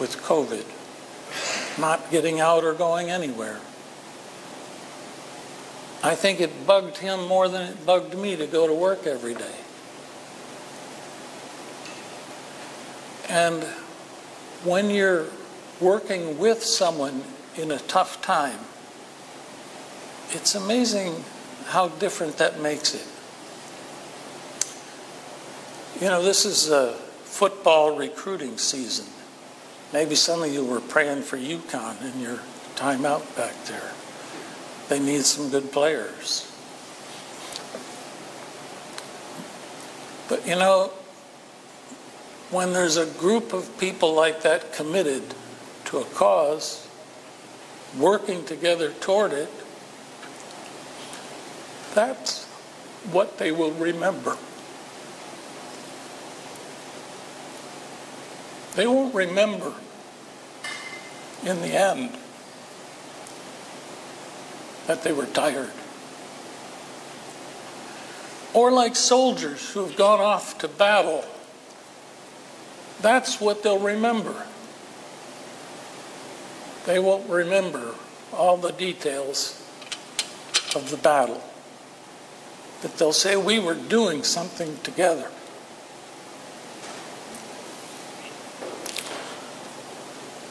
with 0.00 0.16
COVID, 0.16 0.66
not 1.80 2.10
getting 2.10 2.40
out 2.40 2.64
or 2.64 2.74
going 2.74 3.08
anywhere. 3.08 3.60
I 6.02 6.16
think 6.16 6.40
it 6.40 6.66
bugged 6.66 6.98
him 6.98 7.28
more 7.28 7.48
than 7.48 7.62
it 7.62 7.86
bugged 7.86 8.18
me 8.18 8.34
to 8.34 8.48
go 8.48 8.66
to 8.66 8.74
work 8.74 9.06
every 9.06 9.34
day. 9.34 9.54
And 13.28 13.62
when 14.64 14.90
you're 14.90 15.26
working 15.82 16.38
with 16.38 16.62
someone 16.62 17.22
in 17.56 17.70
a 17.70 17.78
tough 17.78 18.22
time, 18.22 18.58
it's 20.30 20.54
amazing 20.54 21.24
how 21.66 21.88
different 21.88 22.38
that 22.38 22.60
makes 22.60 22.94
it. 22.94 23.06
You 26.02 26.08
know, 26.08 26.22
this 26.22 26.44
is 26.44 26.70
a 26.70 26.94
football 27.24 27.96
recruiting 27.96 28.56
season. 28.58 29.06
Maybe 29.92 30.14
some 30.14 30.42
of 30.42 30.52
you 30.52 30.64
were 30.64 30.80
praying 30.80 31.22
for 31.22 31.36
UConn 31.36 32.14
in 32.14 32.20
your 32.20 32.40
time 32.76 33.04
out 33.04 33.36
back 33.36 33.54
there. 33.64 33.92
They 34.88 34.98
need 34.98 35.22
some 35.24 35.50
good 35.50 35.70
players. 35.70 36.48
But 40.28 40.46
you 40.46 40.56
know, 40.56 40.92
when 42.50 42.72
there's 42.72 42.96
a 42.96 43.06
group 43.06 43.52
of 43.52 43.78
people 43.78 44.14
like 44.14 44.42
that 44.42 44.72
committed 44.72 45.22
to 45.92 45.98
a 45.98 46.04
cause, 46.06 46.88
working 47.98 48.42
together 48.46 48.90
toward 48.92 49.30
it, 49.30 49.50
that's 51.94 52.46
what 53.12 53.36
they 53.36 53.52
will 53.52 53.72
remember. 53.72 54.38
They 58.74 58.86
won't 58.86 59.14
remember 59.14 59.74
in 61.44 61.60
the 61.60 61.78
end 61.78 62.16
that 64.86 65.02
they 65.02 65.12
were 65.12 65.26
tired. 65.26 65.72
Or 68.54 68.72
like 68.72 68.96
soldiers 68.96 69.70
who 69.72 69.84
have 69.84 69.96
gone 69.96 70.20
off 70.20 70.56
to 70.58 70.68
battle. 70.68 71.26
That's 73.02 73.42
what 73.42 73.62
they'll 73.62 73.78
remember. 73.78 74.46
They 76.86 76.98
won't 76.98 77.28
remember 77.28 77.94
all 78.32 78.56
the 78.56 78.72
details 78.72 79.58
of 80.74 80.90
the 80.90 80.96
battle. 80.96 81.42
But 82.80 82.96
they'll 82.98 83.12
say, 83.12 83.36
We 83.36 83.58
were 83.58 83.74
doing 83.74 84.24
something 84.24 84.78
together. 84.82 85.30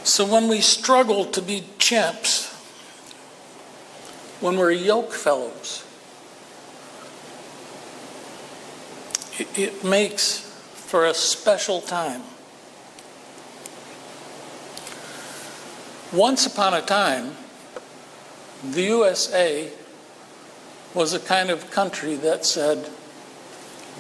So 0.04 0.26
when 0.26 0.48
we 0.48 0.62
struggle 0.62 1.26
to 1.26 1.42
be 1.42 1.64
champs, 1.78 2.52
when 4.40 4.58
we're 4.58 4.72
yoke 4.72 5.14
fellows, 5.14 5.86
it, 9.38 9.48
it 9.58 9.84
makes 9.84 10.40
for 10.74 11.06
a 11.06 11.14
special 11.14 11.82
time. 11.82 12.24
Once 16.14 16.46
upon 16.46 16.74
a 16.74 16.82
time, 16.82 17.38
the 18.70 18.84
USA 18.84 19.72
was 20.94 21.14
a 21.14 21.20
kind 21.20 21.50
of 21.50 21.72
country 21.72 22.16
that 22.16 22.46
said, 22.46 22.90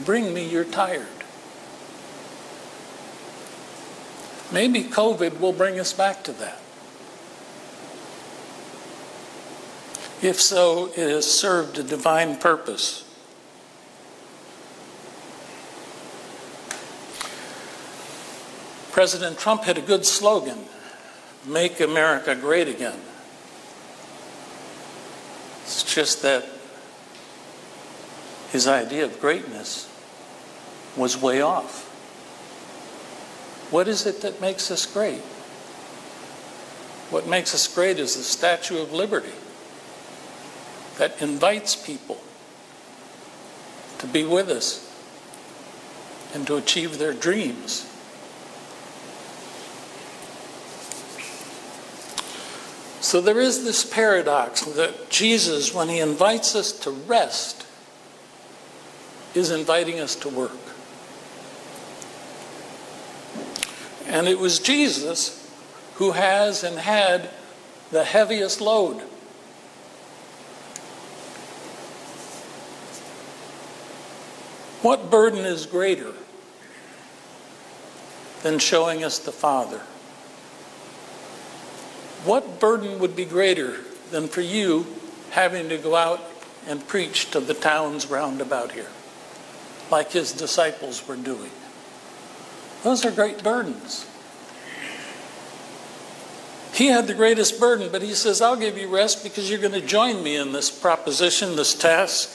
Bring 0.04 0.34
me 0.34 0.46
your 0.46 0.66
tired. 0.66 1.08
Maybe 4.52 4.84
COVID 4.84 5.40
will 5.40 5.54
bring 5.54 5.80
us 5.80 5.94
back 5.94 6.24
to 6.26 6.34
that. 6.34 6.60
If 10.22 10.40
so, 10.40 10.88
it 10.88 11.10
has 11.10 11.26
served 11.32 11.78
a 11.80 11.84
divine 11.84 12.36
purpose. 12.36 13.06
President 18.92 19.40
Trump 19.40 19.64
had 19.64 19.78
a 19.78 19.82
good 19.82 20.06
slogan 20.06 20.66
Make 21.46 21.80
America 21.80 22.36
Great 22.36 22.68
Again. 22.68 23.00
It's 25.64 25.84
just 25.84 26.22
that 26.22 26.46
his 28.52 28.68
idea 28.68 29.06
of 29.06 29.20
greatness 29.20 29.90
was 30.96 31.20
way 31.20 31.42
off. 31.42 31.88
What 33.72 33.88
is 33.88 34.06
it 34.06 34.22
that 34.22 34.42
makes 34.42 34.70
us 34.70 34.86
great? 34.86 35.22
What 37.10 37.28
makes 37.28 37.56
us 37.56 37.74
great 37.74 38.00
is 38.00 38.16
the 38.16 38.24
Statue 38.24 38.82
of 38.82 38.92
Liberty 38.92 39.34
that 40.98 41.22
invites 41.22 41.76
people 41.76 42.18
to 44.00 44.08
be 44.08 44.24
with 44.24 44.50
us 44.50 44.88
and 46.34 46.46
to 46.48 46.56
achieve 46.56 46.98
their 46.98 47.14
dreams. 47.14 47.91
So 53.12 53.20
there 53.20 53.42
is 53.42 53.66
this 53.66 53.84
paradox 53.84 54.62
that 54.62 55.10
Jesus, 55.10 55.74
when 55.74 55.90
he 55.90 56.00
invites 56.00 56.56
us 56.56 56.72
to 56.72 56.92
rest, 56.92 57.68
is 59.36 59.52
inviting 59.52 60.00
us 60.00 60.16
to 60.16 60.30
work. 60.30 60.56
And 64.08 64.30
it 64.30 64.40
was 64.40 64.60
Jesus 64.60 65.46
who 65.96 66.12
has 66.12 66.64
and 66.64 66.80
had 66.80 67.30
the 67.92 68.06
heaviest 68.06 68.62
load. 68.62 69.02
What 74.82 75.12
burden 75.12 75.44
is 75.44 75.66
greater 75.66 76.14
than 78.42 78.58
showing 78.58 79.04
us 79.04 79.20
the 79.20 79.34
Father? 79.34 79.82
What 82.24 82.60
burden 82.60 83.00
would 83.00 83.16
be 83.16 83.26
greater 83.26 83.78
than 84.12 84.28
for 84.28 84.42
you 84.42 84.86
having 85.32 85.70
to 85.70 85.78
go 85.78 85.96
out 85.96 86.22
and 86.68 86.88
preach 86.88 87.32
to 87.32 87.40
the 87.40 87.56
towns 87.56 88.08
round 88.08 88.42
about 88.42 88.74
here, 88.74 88.90
like 89.90 90.12
his 90.12 90.32
disciples 90.32 91.08
were 91.08 91.16
doing? 91.16 91.50
Those 92.84 93.06
are 93.06 93.12
great 93.12 93.44
burdens. 93.44 94.08
He 96.74 96.88
had 96.88 97.08
the 97.08 97.14
greatest 97.14 97.60
burden, 97.60 97.90
but 97.92 98.02
he 98.02 98.14
says, 98.14 98.42
I'll 98.42 98.56
give 98.56 98.78
you 98.78 98.88
rest 98.88 99.24
because 99.24 99.50
you're 99.50 99.60
going 99.60 99.74
to 99.74 99.82
join 99.82 100.24
me 100.24 100.36
in 100.36 100.52
this 100.52 100.72
proposition, 100.72 101.56
this 101.56 101.74
task. 101.74 102.30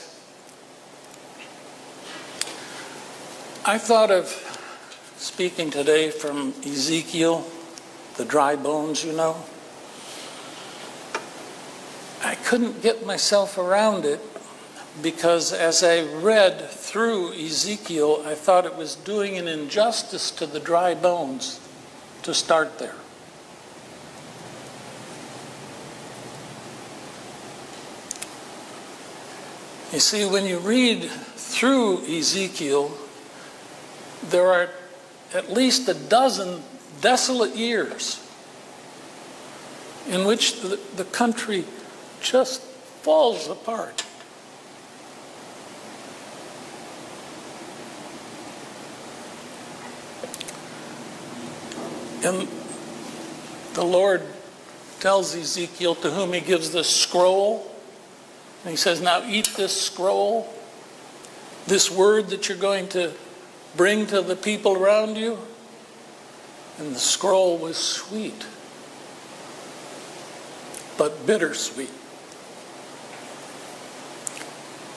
I 3.65 3.77
thought 3.77 4.11
of 4.11 4.27
speaking 5.17 5.69
today 5.71 6.11
from 6.11 6.53
Ezekiel, 6.65 7.45
the 8.15 8.25
dry 8.25 8.55
bones, 8.55 9.03
you 9.03 9.11
know. 9.11 9.43
I 12.23 12.35
couldn't 12.35 12.81
get 12.81 13.05
myself 13.05 13.57
around 13.57 14.05
it 14.05 14.19
because 15.01 15.53
as 15.53 15.83
I 15.83 16.03
read 16.03 16.69
through 16.69 17.33
Ezekiel, 17.33 18.23
I 18.25 18.33
thought 18.33 18.65
it 18.65 18.75
was 18.75 18.95
doing 18.95 19.37
an 19.37 19.47
injustice 19.47 20.31
to 20.31 20.45
the 20.45 20.59
dry 20.59 20.95
bones 20.95 21.59
to 22.23 22.33
start 22.33 22.79
there. 22.79 22.95
You 29.93 29.99
see, 29.99 30.25
when 30.25 30.45
you 30.45 30.59
read 30.59 31.03
through 31.03 32.05
Ezekiel, 32.05 32.91
there 34.29 34.51
are 34.51 34.69
at 35.33 35.51
least 35.51 35.87
a 35.87 35.93
dozen 35.93 36.61
desolate 36.99 37.55
years 37.55 38.23
in 40.09 40.25
which 40.25 40.61
the, 40.61 40.79
the 40.95 41.05
country 41.05 41.63
just 42.21 42.61
falls 42.61 43.47
apart. 43.47 44.03
And 52.23 52.47
the 53.73 53.85
Lord 53.85 54.23
tells 54.99 55.35
Ezekiel 55.35 55.95
to 55.95 56.09
whom 56.09 56.33
he 56.33 56.41
gives 56.41 56.71
this 56.71 56.89
scroll. 56.93 57.71
And 58.63 58.71
he 58.71 58.75
says, 58.75 59.01
Now 59.01 59.23
eat 59.25 59.51
this 59.55 59.79
scroll, 59.79 60.51
this 61.67 61.89
word 61.91 62.29
that 62.29 62.49
you're 62.49 62.57
going 62.57 62.89
to 62.89 63.13
bring 63.75 64.07
to 64.07 64.21
the 64.21 64.35
people 64.35 64.73
around 64.75 65.15
you. 65.15 65.37
And 66.79 66.93
the 66.93 66.99
scroll 66.99 67.57
was 67.57 67.77
sweet, 67.77 68.45
but 70.97 71.25
bittersweet. 71.25 71.89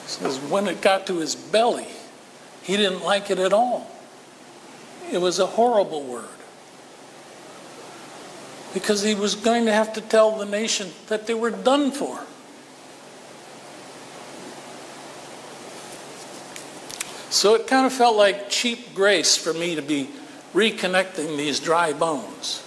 says, 0.11 0.37
when 0.39 0.67
it 0.67 0.81
got 0.81 1.07
to 1.07 1.19
his 1.19 1.35
belly, 1.35 1.87
He 2.63 2.77
didn't 2.77 3.03
like 3.03 3.31
it 3.31 3.39
at 3.39 3.53
all. 3.53 3.89
It 5.11 5.19
was 5.19 5.39
a 5.39 5.45
horrible 5.45 6.03
word. 6.03 6.25
Because 8.73 9.01
he 9.01 9.15
was 9.15 9.35
going 9.35 9.65
to 9.65 9.73
have 9.73 9.93
to 9.93 10.01
tell 10.01 10.37
the 10.37 10.45
nation 10.45 10.91
that 11.07 11.27
they 11.27 11.33
were 11.33 11.51
done 11.51 11.91
for. 11.91 12.19
So 17.29 17.55
it 17.55 17.67
kind 17.67 17.85
of 17.85 17.93
felt 17.93 18.15
like 18.15 18.49
cheap 18.49 18.93
grace 18.93 19.35
for 19.35 19.53
me 19.53 19.75
to 19.75 19.81
be 19.81 20.09
reconnecting 20.53 21.37
these 21.37 21.59
dry 21.59 21.93
bones 21.93 22.59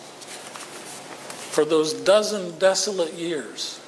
for 1.50 1.64
those 1.64 1.92
dozen 1.92 2.58
desolate 2.58 3.12
years. 3.14 3.80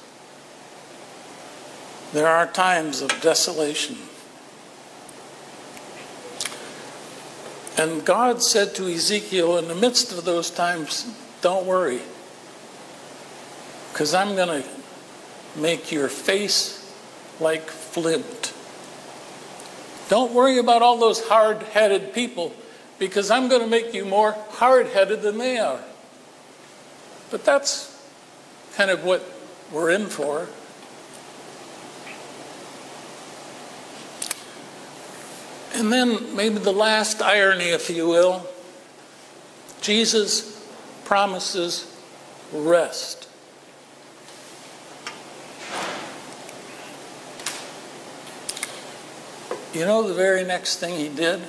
There 2.13 2.27
are 2.27 2.47
times 2.47 3.01
of 3.01 3.09
desolation. 3.21 3.97
And 7.77 8.03
God 8.05 8.41
said 8.41 8.73
to 8.75 8.87
Ezekiel 8.87 9.57
in 9.57 9.67
the 9.67 9.75
midst 9.75 10.11
of 10.11 10.25
those 10.25 10.49
times, 10.49 11.05
Don't 11.41 11.65
worry, 11.65 12.01
because 13.91 14.13
I'm 14.13 14.35
going 14.35 14.63
to 14.63 14.67
make 15.59 15.91
your 15.91 16.07
face 16.07 16.91
like 17.39 17.69
flint. 17.69 18.53
Don't 20.09 20.33
worry 20.33 20.57
about 20.57 20.81
all 20.81 20.97
those 20.97 21.27
hard 21.27 21.61
headed 21.61 22.13
people 22.13 22.53
because 22.97 23.29
I'm 23.29 23.49
going 23.49 23.61
to 23.61 23.67
make 23.67 23.93
you 23.93 24.05
more 24.05 24.31
hard 24.51 24.87
headed 24.87 25.21
than 25.21 25.37
they 25.37 25.57
are. 25.57 25.81
But 27.29 27.43
that's 27.43 27.93
kind 28.75 28.89
of 28.89 29.03
what 29.03 29.23
we're 29.71 29.91
in 29.91 30.07
for. 30.07 30.47
And 35.77 35.93
then 35.93 36.35
maybe 36.35 36.57
the 36.57 36.73
last 36.73 37.21
irony, 37.21 37.65
if 37.65 37.89
you 37.89 38.07
will 38.07 38.47
Jesus 39.79 40.67
promises 41.05 41.95
rest. 42.51 43.29
You 49.73 49.85
know 49.85 50.01
the 50.01 50.15
very 50.15 50.43
next 50.43 50.77
thing 50.79 50.97
he 50.97 51.09
did 51.09 51.39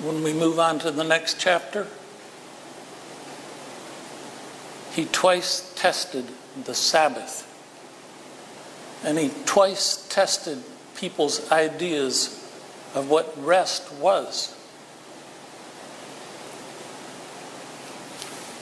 when 0.00 0.22
we 0.22 0.32
move 0.32 0.58
on 0.58 0.78
to 0.80 0.90
the 0.90 1.04
next 1.04 1.38
chapter? 1.38 1.86
He 4.92 5.04
twice 5.04 5.72
tested 5.76 6.24
the 6.64 6.74
Sabbath. 6.74 7.42
And 9.04 9.18
he 9.18 9.30
twice 9.44 10.06
tested 10.08 10.62
people's 10.96 11.52
ideas 11.52 12.35
of 12.96 13.10
what 13.10 13.32
rest 13.44 13.92
was. 13.92 14.54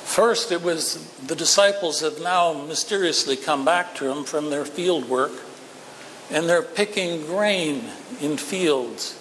First, 0.04 0.52
it 0.52 0.62
was 0.62 1.08
the 1.26 1.34
disciples 1.34 2.00
have 2.00 2.20
now 2.20 2.52
mysteriously 2.52 3.36
come 3.36 3.64
back 3.64 3.94
to 3.96 4.10
him 4.10 4.24
from 4.24 4.50
their 4.50 4.64
field 4.64 5.08
work, 5.08 5.32
and 6.30 6.48
they're 6.48 6.62
picking 6.62 7.24
grain 7.26 7.84
in 8.20 8.36
fields. 8.36 9.18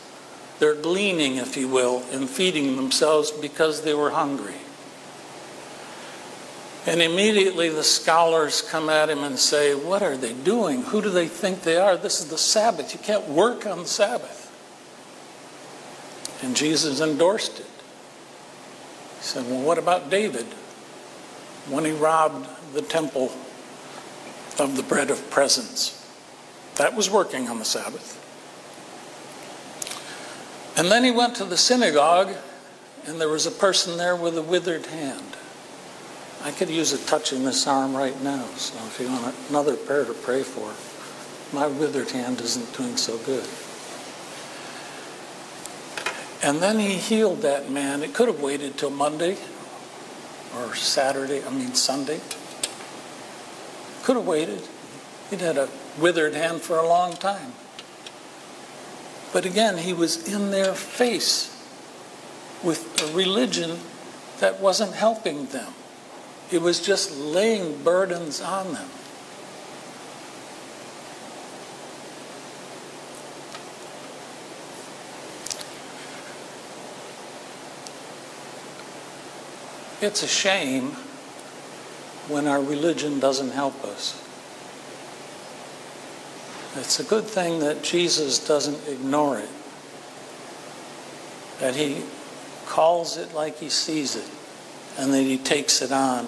They're 0.60 0.76
gleaning, 0.76 1.38
if 1.38 1.58
you 1.58 1.68
will, 1.68 2.04
and 2.12 2.30
feeding 2.30 2.76
themselves 2.76 3.32
because 3.32 3.84
they 3.84 3.94
were 3.94 4.12
hungry. 4.12 4.56
And 6.86 7.02
immediately 7.02 7.70
the 7.70 7.84
scholars 7.84 8.62
come 8.62 8.90
at 8.90 9.10
him 9.10 9.24
and 9.24 9.40
say, 9.40 9.74
What 9.74 10.02
are 10.02 10.18
they 10.18 10.34
doing? 10.34 10.84
Who 10.84 11.02
do 11.02 11.10
they 11.10 11.28
think 11.28 11.62
they 11.62 11.78
are? 11.78 11.98
This 11.98 12.20
is 12.20 12.30
the 12.30 12.38
Sabbath. 12.38 12.94
You 12.94 13.00
can't 13.00 13.28
work 13.30 13.66
on 13.66 13.80
the 13.80 13.88
Sabbath. 13.88 14.43
And 16.44 16.58
Jesus 16.58 17.00
endorsed 17.00 17.62
it. 17.62 17.66
He 19.18 19.24
said, 19.24 19.46
Well, 19.46 19.62
what 19.62 19.78
about 19.78 20.10
David 20.10 20.46
when 21.70 21.86
he 21.86 21.92
robbed 21.92 22.48
the 22.74 22.82
temple 22.82 23.32
of 24.60 24.76
the 24.76 24.84
bread 24.84 25.10
of 25.10 25.30
presence? 25.32 26.06
That 26.76 26.96
was 26.96 27.10
working 27.10 27.48
on 27.48 27.60
the 27.60 27.66
Sabbath. 27.66 28.20
And 30.76 30.92
then 30.92 31.06
he 31.06 31.12
went 31.12 31.36
to 31.38 31.46
the 31.46 31.56
synagogue, 31.56 32.36
and 33.06 33.22
there 33.22 33.30
was 33.30 33.46
a 33.46 33.52
person 33.52 33.98
there 33.98 34.16
with 34.16 34.38
a 34.38 34.42
withered 34.42 34.88
hand. 34.88 35.38
I 36.44 36.52
could 36.52 36.70
use 36.70 36.92
a 36.92 36.98
touch 37.06 37.32
in 37.32 37.46
this 37.46 37.68
arm 37.68 37.96
right 37.96 38.22
now, 38.22 38.44
so 38.58 38.76
if 38.88 39.00
you 39.00 39.08
want 39.08 39.34
another 39.50 39.78
prayer 39.78 40.04
to 40.04 40.14
pray 40.14 40.44
for, 40.44 40.74
my 41.56 41.68
withered 41.68 42.10
hand 42.10 42.42
isn't 42.42 42.76
doing 42.76 42.98
so 42.98 43.18
good. 43.20 43.48
And 46.44 46.62
then 46.62 46.78
he 46.78 46.96
healed 46.96 47.42
that 47.42 47.72
man. 47.72 48.04
It 48.04 48.14
could 48.14 48.28
have 48.28 48.42
waited 48.42 48.78
till 48.78 48.90
Monday 48.90 49.38
or 50.58 50.76
Saturday, 50.76 51.42
I 51.44 51.50
mean 51.50 51.74
Sunday. 51.74 52.20
Could 54.04 54.18
have 54.18 54.28
waited. 54.28 54.62
He'd 55.30 55.40
had 55.40 55.58
a 55.58 55.70
withered 55.98 56.34
hand 56.34 56.62
for 56.62 56.78
a 56.78 56.86
long 56.86 57.14
time. 57.14 57.54
But 59.32 59.46
again, 59.46 59.78
he 59.78 59.94
was 59.94 60.28
in 60.32 60.52
their 60.52 60.74
face 60.74 61.50
with 62.62 63.02
a 63.02 63.16
religion 63.16 63.80
that 64.40 64.60
wasn't 64.60 64.94
helping 64.94 65.46
them. 65.48 65.74
It 66.52 66.62
was 66.62 66.86
just 66.86 67.18
laying 67.18 67.82
burdens 67.84 68.42
on 68.42 68.74
them. 68.74 68.90
It's 80.04 80.22
a 80.22 80.28
shame 80.28 80.92
when 82.28 82.46
our 82.46 82.62
religion 82.62 83.22
doesn't 83.22 83.52
help 83.52 83.86
us. 83.86 84.22
It's 86.76 87.00
a 87.00 87.06
good 87.06 87.24
thing 87.24 87.60
that 87.60 87.84
Jesus 87.84 88.46
doesn't 88.46 88.86
ignore 88.86 89.40
it, 89.40 89.48
that 91.62 91.78
he 91.78 92.04
calls 92.66 93.16
it 93.16 93.34
like 93.34 93.60
he 93.60 93.70
sees 93.70 94.18
it, 94.18 94.30
and 94.98 95.14
that 95.14 95.22
he 95.22 95.38
takes 95.38 95.82
it 95.82 95.94
on. 95.94 96.28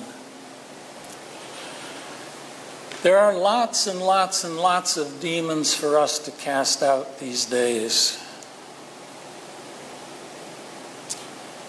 There 3.03 3.17
are 3.17 3.38
lots 3.38 3.88
and 3.88 3.99
lots 3.99 4.45
and 4.45 4.55
lots 4.55 4.95
of 4.95 5.19
demons 5.19 5.73
for 5.73 5.99
us 5.99 6.17
to 6.19 6.31
cast 6.31 6.81
out 6.81 7.19
these 7.19 7.43
days. 7.43 8.23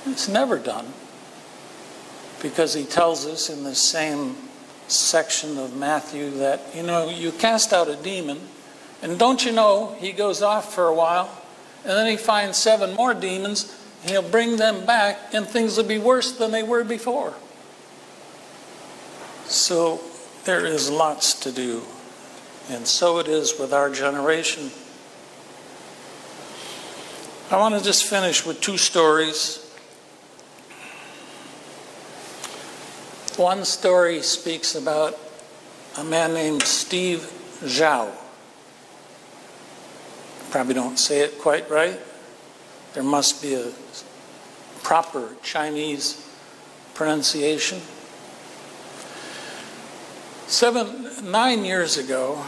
It's 0.06 0.28
never 0.28 0.56
done 0.56 0.92
because 2.42 2.74
he 2.74 2.84
tells 2.84 3.26
us 3.26 3.50
in 3.50 3.64
the 3.64 3.74
same 3.74 4.36
section 4.88 5.58
of 5.58 5.76
Matthew 5.76 6.30
that, 6.30 6.60
you 6.74 6.82
know, 6.82 7.08
you 7.08 7.32
cast 7.32 7.72
out 7.72 7.88
a 7.88 7.96
demon, 7.96 8.40
and 9.02 9.18
don't 9.18 9.44
you 9.44 9.52
know, 9.52 9.96
he 9.98 10.12
goes 10.12 10.42
off 10.42 10.74
for 10.74 10.86
a 10.86 10.94
while, 10.94 11.30
and 11.84 11.92
then 11.92 12.06
he 12.06 12.16
finds 12.16 12.56
seven 12.56 12.94
more 12.94 13.14
demons, 13.14 13.76
and 14.02 14.10
he'll 14.10 14.22
bring 14.22 14.56
them 14.56 14.86
back, 14.86 15.18
and 15.32 15.46
things 15.46 15.76
will 15.76 15.84
be 15.84 15.98
worse 15.98 16.32
than 16.32 16.50
they 16.50 16.62
were 16.62 16.84
before. 16.84 17.34
So 19.46 20.00
there 20.44 20.64
is 20.64 20.90
lots 20.90 21.34
to 21.40 21.52
do, 21.52 21.82
and 22.70 22.86
so 22.86 23.18
it 23.18 23.28
is 23.28 23.58
with 23.58 23.72
our 23.72 23.90
generation. 23.90 24.70
I 27.50 27.56
want 27.58 27.76
to 27.76 27.82
just 27.82 28.04
finish 28.04 28.44
with 28.44 28.60
two 28.60 28.76
stories 28.76 29.65
One 33.36 33.66
story 33.66 34.22
speaks 34.22 34.74
about 34.74 35.18
a 35.98 36.04
man 36.04 36.32
named 36.32 36.62
Steve 36.62 37.20
Zhao. 37.60 38.10
Probably 40.50 40.72
don't 40.72 40.98
say 40.98 41.20
it 41.20 41.38
quite 41.38 41.68
right. 41.68 42.00
There 42.94 43.02
must 43.02 43.42
be 43.42 43.52
a 43.52 43.72
proper 44.82 45.36
Chinese 45.42 46.26
pronunciation. 46.94 47.82
Seven, 50.46 51.30
nine 51.30 51.62
years 51.66 51.98
ago, 51.98 52.42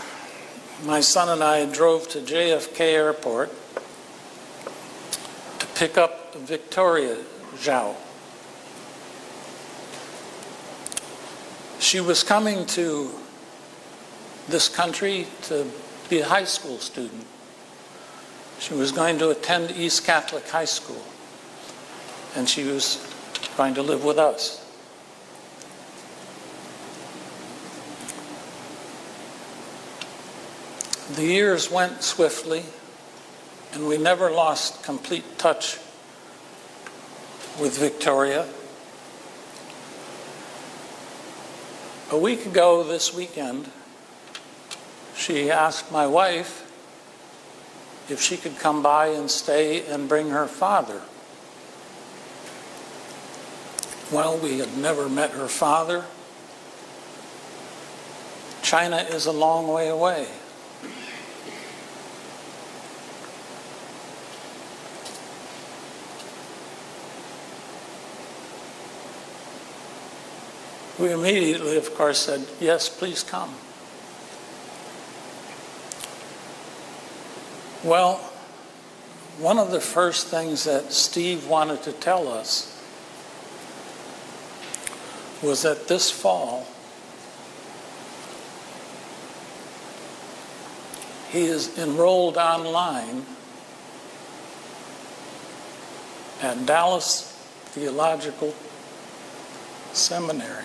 my 0.87 1.01
son 1.01 1.29
and 1.29 1.45
I 1.45 1.67
drove 1.67 2.09
to 2.09 2.21
JFK 2.21 2.81
Airport 2.81 3.53
to 5.59 5.67
pick 5.75 5.99
up 5.99 6.35
Victoria 6.35 7.19
Zhao. 7.57 7.95
She 11.81 12.01
was 12.01 12.23
coming 12.23 12.67
to 12.67 13.11
this 14.49 14.69
country 14.69 15.27
to 15.43 15.71
be 16.09 16.21
a 16.21 16.27
high 16.27 16.45
school 16.45 16.79
student. 16.79 17.25
She 18.59 18.75
was 18.75 18.91
going 18.91 19.19
to 19.19 19.31
attend 19.31 19.71
East 19.71 20.05
Catholic 20.05 20.49
High 20.49 20.65
School, 20.65 21.03
and 22.35 22.49
she 22.49 22.65
was 22.65 22.99
going 23.57 23.75
to 23.75 23.83
live 23.83 24.05
with 24.05 24.19
us. 24.19 24.65
The 31.15 31.25
years 31.25 31.71
went 31.71 32.03
swiftly, 32.03 32.65
and 33.73 33.87
we 33.87 33.99
never 33.99 34.31
lost 34.31 34.83
complete 34.83 35.39
touch 35.39 35.79
with 37.61 37.79
Victoria. 37.79 38.47
A 42.11 42.17
week 42.17 42.47
ago 42.47 42.83
this 42.83 43.13
weekend, 43.13 43.71
she 45.15 45.51
asked 45.51 45.93
my 45.93 46.07
wife 46.07 46.65
if 48.09 48.19
she 48.19 48.39
could 48.39 48.59
come 48.59 48.83
by 48.83 49.09
and 49.09 49.31
stay 49.31 49.85
and 49.87 50.09
bring 50.09 50.31
her 50.31 50.47
father. 50.47 51.03
Well, 54.11 54.39
we 54.39 54.59
had 54.59 54.75
never 54.79 55.07
met 55.11 55.33
her 55.33 55.49
father. 55.49 56.07
China 58.63 58.97
is 58.97 59.27
a 59.27 59.33
long 59.33 59.69
way 59.69 59.89
away. 59.89 60.29
We 70.99 71.13
immediately, 71.13 71.77
of 71.77 71.95
course, 71.95 72.19
said, 72.19 72.45
Yes, 72.61 72.89
please 72.89 73.23
come. 73.23 73.55
Well, 77.85 78.17
one 79.39 79.59
of 79.59 79.71
the 79.71 79.81
first 79.81 80.27
things 80.27 80.65
that 80.65 80.93
Steve 80.93 81.47
wanted 81.47 81.83
to 81.85 81.93
tell 81.93 82.27
us 82.27 82.75
was 85.41 85.63
that 85.63 85.87
this 85.87 86.11
fall 86.11 86.67
he 91.31 91.45
is 91.45 91.79
enrolled 91.79 92.37
online 92.37 93.25
at 96.43 96.67
Dallas 96.67 97.33
Theological 97.67 98.55
Seminary. 99.93 100.65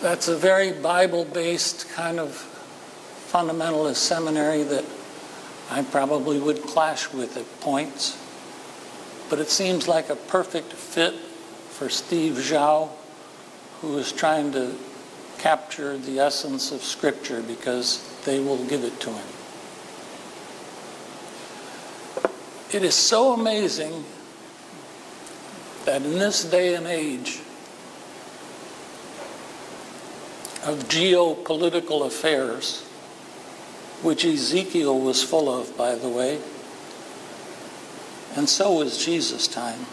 That's 0.00 0.28
a 0.28 0.36
very 0.36 0.72
Bible 0.72 1.24
based 1.24 1.88
kind 1.90 2.20
of 2.20 2.52
fundamentalist 3.30 3.96
seminary 3.96 4.62
that 4.62 4.84
I 5.70 5.82
probably 5.82 6.38
would 6.38 6.62
clash 6.62 7.12
with 7.12 7.36
at 7.36 7.60
points. 7.60 8.16
But 9.30 9.40
it 9.40 9.48
seems 9.48 9.88
like 9.88 10.10
a 10.10 10.16
perfect 10.16 10.72
fit 10.72 11.14
for 11.14 11.88
Steve 11.88 12.34
Zhao, 12.34 12.90
who 13.80 13.98
is 13.98 14.12
trying 14.12 14.52
to 14.52 14.74
capture 15.38 15.98
the 15.98 16.20
essence 16.20 16.72
of 16.72 16.82
Scripture 16.82 17.42
because 17.42 18.02
they 18.24 18.38
will 18.38 18.64
give 18.66 18.84
it 18.84 19.00
to 19.00 19.10
him. 19.10 19.26
It 22.72 22.84
is 22.84 22.94
so 22.94 23.32
amazing 23.32 24.04
that 25.84 26.02
in 26.02 26.18
this 26.18 26.44
day 26.44 26.74
and 26.74 26.86
age, 26.86 27.40
of 30.66 30.88
geopolitical 30.88 32.04
affairs, 32.04 32.82
which 34.02 34.24
Ezekiel 34.24 34.98
was 34.98 35.22
full 35.22 35.48
of, 35.48 35.76
by 35.76 35.94
the 35.94 36.08
way, 36.08 36.40
and 38.34 38.48
so 38.48 38.72
was 38.72 39.02
Jesus' 39.02 39.46
time. 39.46 39.86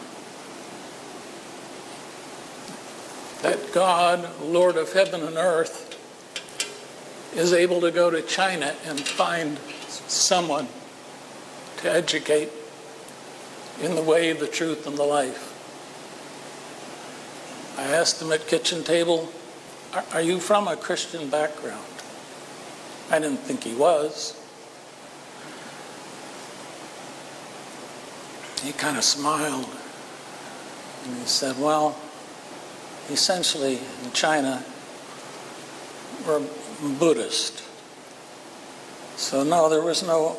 That 3.43 3.71
God, 3.71 4.27
Lord 4.41 4.75
of 4.75 4.93
heaven 4.93 5.21
and 5.21 5.37
earth, 5.37 5.91
is 7.35 7.53
able 7.53 7.79
to 7.81 7.91
go 7.91 8.09
to 8.09 8.21
China 8.21 8.75
and 8.85 8.99
find 8.99 9.59
someone 10.07 10.67
to 11.77 11.91
educate 11.91 12.49
in 13.81 13.95
the 13.95 14.01
way, 14.01 14.33
the 14.33 14.47
truth, 14.47 14.87
and 14.87 14.97
the 14.97 15.03
life. 15.03 15.51
I 17.77 17.83
asked 17.83 18.21
him 18.21 18.31
at 18.31 18.47
kitchen 18.47 18.83
table, 18.83 19.31
are 20.13 20.21
you 20.21 20.39
from 20.39 20.67
a 20.67 20.75
Christian 20.75 21.29
background? 21.29 21.85
I 23.11 23.19
didn't 23.19 23.39
think 23.39 23.63
he 23.63 23.75
was. 23.75 24.39
He 28.63 28.71
kind 28.71 28.97
of 28.97 29.03
smiled 29.03 29.69
and 31.05 31.17
he 31.17 31.25
said, 31.25 31.59
Well, 31.59 31.97
essentially 33.09 33.79
in 34.03 34.11
China, 34.13 34.63
we're 36.25 36.41
Buddhist. 36.99 37.63
So, 39.15 39.43
no, 39.43 39.69
there 39.69 39.81
was 39.81 40.01
no 40.01 40.37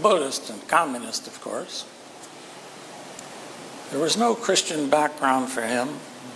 Buddhist 0.00 0.50
and 0.50 0.66
communist, 0.68 1.26
of 1.26 1.40
course. 1.40 1.86
There 3.90 4.00
was 4.00 4.16
no 4.16 4.34
Christian 4.34 4.88
background 4.88 5.50
for 5.50 5.62
him. 5.62 5.88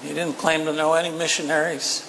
He 0.02 0.09
didn't 0.09 0.35
claim 0.35 0.64
to 0.66 0.72
know 0.72 0.92
any 0.92 1.11
missionaries. 1.11 2.05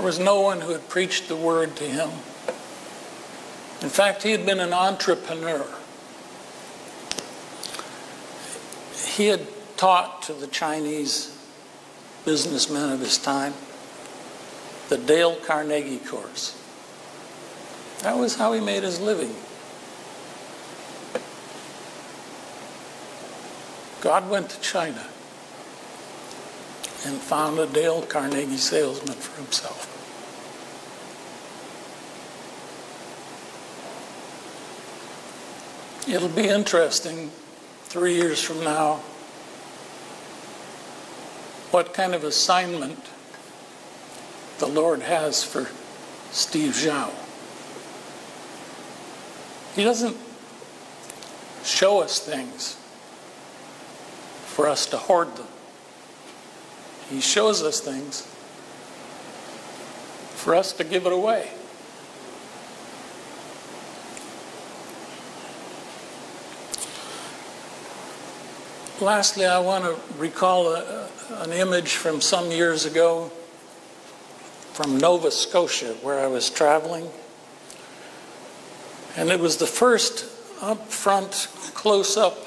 There 0.00 0.06
was 0.06 0.18
no 0.18 0.40
one 0.40 0.62
who 0.62 0.72
had 0.72 0.88
preached 0.88 1.28
the 1.28 1.36
word 1.36 1.76
to 1.76 1.84
him. 1.84 2.08
In 3.82 3.90
fact, 3.90 4.22
he 4.22 4.30
had 4.30 4.46
been 4.46 4.58
an 4.58 4.72
entrepreneur. 4.72 5.66
He 8.94 9.26
had 9.26 9.46
taught 9.76 10.22
to 10.22 10.32
the 10.32 10.46
Chinese 10.46 11.38
businessmen 12.24 12.92
of 12.92 13.00
his 13.00 13.18
time 13.18 13.52
the 14.88 14.96
Dale 14.96 15.36
Carnegie 15.36 15.98
course. 15.98 16.58
That 17.98 18.16
was 18.16 18.36
how 18.36 18.54
he 18.54 18.60
made 18.62 18.82
his 18.82 18.98
living. 19.00 19.34
God 24.00 24.30
went 24.30 24.48
to 24.48 24.60
China 24.62 25.06
and 27.06 27.16
found 27.18 27.58
a 27.58 27.66
Dale 27.66 28.02
Carnegie 28.02 28.56
salesman 28.56 29.16
for 29.16 29.40
himself. 29.40 29.96
It'll 36.08 36.28
be 36.28 36.48
interesting 36.48 37.30
three 37.84 38.14
years 38.14 38.42
from 38.42 38.64
now 38.64 38.96
what 41.70 41.94
kind 41.94 42.14
of 42.14 42.24
assignment 42.24 42.98
the 44.58 44.66
Lord 44.66 45.02
has 45.02 45.44
for 45.44 45.68
Steve 46.32 46.72
Zhao. 46.72 47.10
He 49.74 49.84
doesn't 49.84 50.16
show 51.64 52.00
us 52.00 52.18
things 52.18 52.76
for 54.46 54.68
us 54.68 54.86
to 54.86 54.96
hoard 54.96 55.36
them. 55.36 55.46
He 57.10 57.20
shows 57.20 57.62
us 57.62 57.80
things 57.80 58.22
for 60.36 60.54
us 60.54 60.72
to 60.74 60.84
give 60.84 61.06
it 61.06 61.12
away. 61.12 61.50
Lastly, 69.00 69.44
I 69.46 69.58
want 69.58 69.84
to 69.84 69.98
recall 70.18 70.74
a, 70.74 71.08
an 71.38 71.52
image 71.52 71.94
from 71.94 72.20
some 72.20 72.50
years 72.50 72.84
ago 72.84 73.32
from 74.72 74.98
Nova 74.98 75.30
Scotia 75.30 75.94
where 76.02 76.20
I 76.20 76.26
was 76.26 76.48
traveling. 76.48 77.08
And 79.16 79.30
it 79.30 79.40
was 79.40 79.56
the 79.56 79.66
first 79.66 80.26
up 80.62 80.88
front 80.88 81.48
close 81.74 82.16
up 82.16 82.46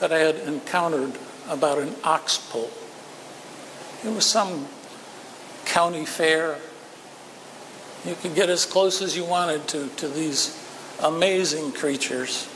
that 0.00 0.12
I 0.12 0.18
had 0.18 0.36
encountered 0.36 1.12
about 1.48 1.78
an 1.78 1.94
ox 2.02 2.38
pull. 2.50 2.70
It 4.04 4.14
was 4.14 4.24
some 4.24 4.66
county 5.64 6.06
fair. 6.06 6.56
You 8.04 8.14
could 8.14 8.34
get 8.34 8.48
as 8.48 8.64
close 8.64 9.02
as 9.02 9.16
you 9.16 9.24
wanted 9.24 9.66
to 9.68 9.88
to 9.96 10.08
these 10.08 10.56
amazing 11.02 11.72
creatures. 11.72 12.48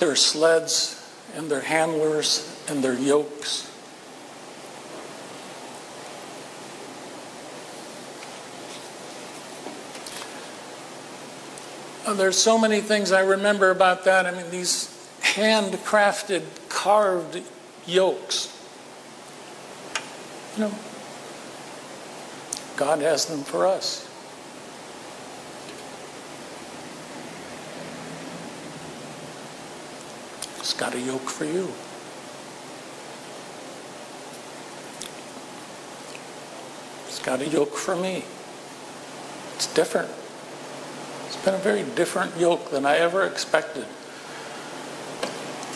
Their 0.00 0.16
sleds 0.16 1.02
and 1.36 1.48
their 1.48 1.60
handlers 1.60 2.64
and 2.68 2.82
their 2.82 2.98
yokes. 2.98 3.70
There's 12.08 12.38
so 12.38 12.56
many 12.56 12.80
things 12.80 13.12
I 13.12 13.20
remember 13.20 13.70
about 13.70 14.04
that. 14.04 14.26
I 14.26 14.30
mean, 14.30 14.50
these 14.50 14.86
handcrafted, 15.22 16.42
carved 16.68 17.42
yokes 17.84 18.55
know, 20.58 20.72
God 22.76 23.00
has 23.00 23.26
them 23.26 23.42
for 23.42 23.66
us. 23.66 24.08
He's 30.58 30.74
got 30.74 30.94
a 30.94 31.00
yoke 31.00 31.28
for 31.28 31.44
you. 31.44 31.72
He's 37.06 37.20
got 37.20 37.40
a 37.40 37.48
yoke 37.48 37.74
for 37.74 37.96
me. 37.96 38.24
It's 39.54 39.72
different. 39.72 40.10
It's 41.26 41.36
been 41.44 41.54
a 41.54 41.58
very 41.58 41.82
different 41.94 42.36
yoke 42.36 42.70
than 42.70 42.84
I 42.84 42.98
ever 42.98 43.26
expected. 43.26 43.86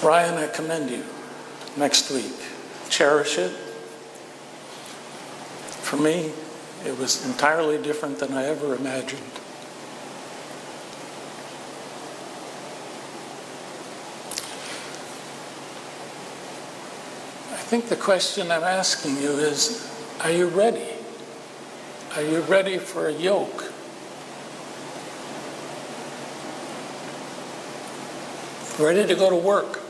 Ryan, 0.02 0.38
I 0.38 0.48
commend 0.48 0.90
you 0.90 1.04
next 1.76 2.10
week. 2.10 2.34
Cherish 2.88 3.38
it. 3.38 3.69
For 5.90 5.96
me, 5.96 6.30
it 6.86 6.96
was 7.00 7.26
entirely 7.26 7.76
different 7.76 8.20
than 8.20 8.32
I 8.32 8.44
ever 8.44 8.76
imagined. 8.76 9.22
I 17.50 17.62
think 17.66 17.88
the 17.88 17.96
question 17.96 18.52
I'm 18.52 18.62
asking 18.62 19.16
you 19.16 19.32
is 19.32 19.92
Are 20.20 20.30
you 20.30 20.46
ready? 20.46 20.90
Are 22.14 22.22
you 22.22 22.42
ready 22.42 22.78
for 22.78 23.08
a 23.08 23.12
yoke? 23.12 23.72
Ready 28.78 29.08
to 29.08 29.14
go 29.16 29.28
to 29.28 29.34
work? 29.34 29.80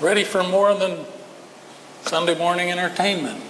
Ready 0.00 0.24
for 0.24 0.42
more 0.42 0.72
than 0.72 1.04
Sunday 2.04 2.38
morning 2.38 2.70
entertainment? 2.70 3.45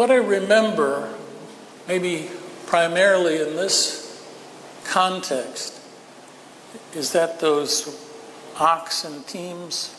What 0.00 0.10
I 0.10 0.14
remember, 0.14 1.12
maybe 1.86 2.30
primarily 2.64 3.42
in 3.42 3.54
this 3.54 4.26
context, 4.82 5.78
is 6.94 7.12
that 7.12 7.38
those 7.40 8.02
oxen 8.58 9.24
teams, 9.24 9.94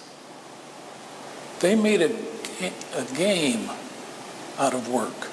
they 1.60 1.76
made 1.76 2.02
a, 2.02 2.16
a 2.96 3.06
game 3.16 3.70
out 4.58 4.74
of 4.74 4.90
work. 4.90 5.28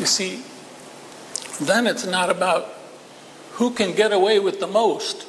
You 0.00 0.06
see, 0.06 0.42
then 1.60 1.86
it's 1.86 2.06
not 2.06 2.30
about 2.30 2.72
who 3.56 3.72
can 3.72 3.94
get 3.94 4.10
away 4.10 4.38
with 4.38 4.58
the 4.58 4.66
most, 4.66 5.26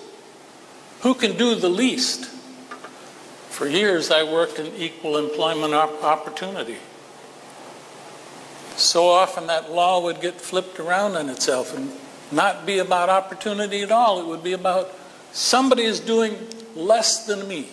who 1.02 1.14
can 1.14 1.36
do 1.36 1.54
the 1.54 1.68
least. 1.68 2.39
For 3.50 3.68
years, 3.68 4.10
I 4.10 4.24
worked 4.24 4.58
in 4.58 4.68
equal 4.76 5.18
employment 5.18 5.74
opportunity. 5.74 6.78
So 8.78 9.10
often, 9.10 9.48
that 9.48 9.72
law 9.72 10.02
would 10.02 10.22
get 10.22 10.40
flipped 10.40 10.80
around 10.80 11.18
on 11.18 11.30
itself 11.30 11.76
and 11.76 11.92
not 12.32 12.66
be 12.66 12.78
about 12.78 13.10
opportunity 13.10 13.82
at 13.82 13.92
all. 13.92 14.22
It 14.22 14.28
would 14.28 14.44
be 14.44 14.54
about 14.54 14.96
somebody 15.34 15.84
is 15.84 16.00
doing 16.00 16.38
less 16.76 17.26
than 17.26 17.48
me. 17.48 17.68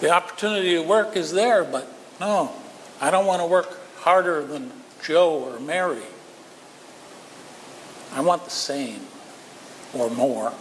The 0.00 0.10
opportunity 0.10 0.74
to 0.74 0.82
work 0.82 1.16
is 1.16 1.32
there, 1.32 1.62
but 1.64 1.86
no, 2.18 2.50
I 3.00 3.10
don't 3.10 3.26
want 3.26 3.40
to 3.40 3.46
work 3.46 3.78
harder 3.98 4.44
than 4.44 4.72
Joe 5.02 5.34
or 5.34 5.60
Mary. 5.60 6.02
I 8.12 8.20
want 8.20 8.44
the 8.44 8.50
same 8.50 9.00
or 9.94 10.10
more. 10.10 10.52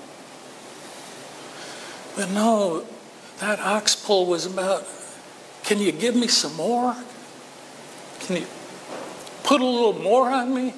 But 2.16 2.30
no, 2.32 2.86
that 3.40 3.60
ox 3.60 3.96
pull 3.96 4.26
was 4.26 4.46
about 4.46 4.88
can 5.64 5.80
you 5.80 5.92
give 5.94 6.16
me 6.16 6.28
some 6.28 6.56
more? 6.56 6.96
Can 8.20 8.38
you 8.38 8.48
put 9.44 9.62
a 9.62 9.66
little 9.66 9.94
more 9.94 10.30
on 10.30 10.54
me? 10.54 10.74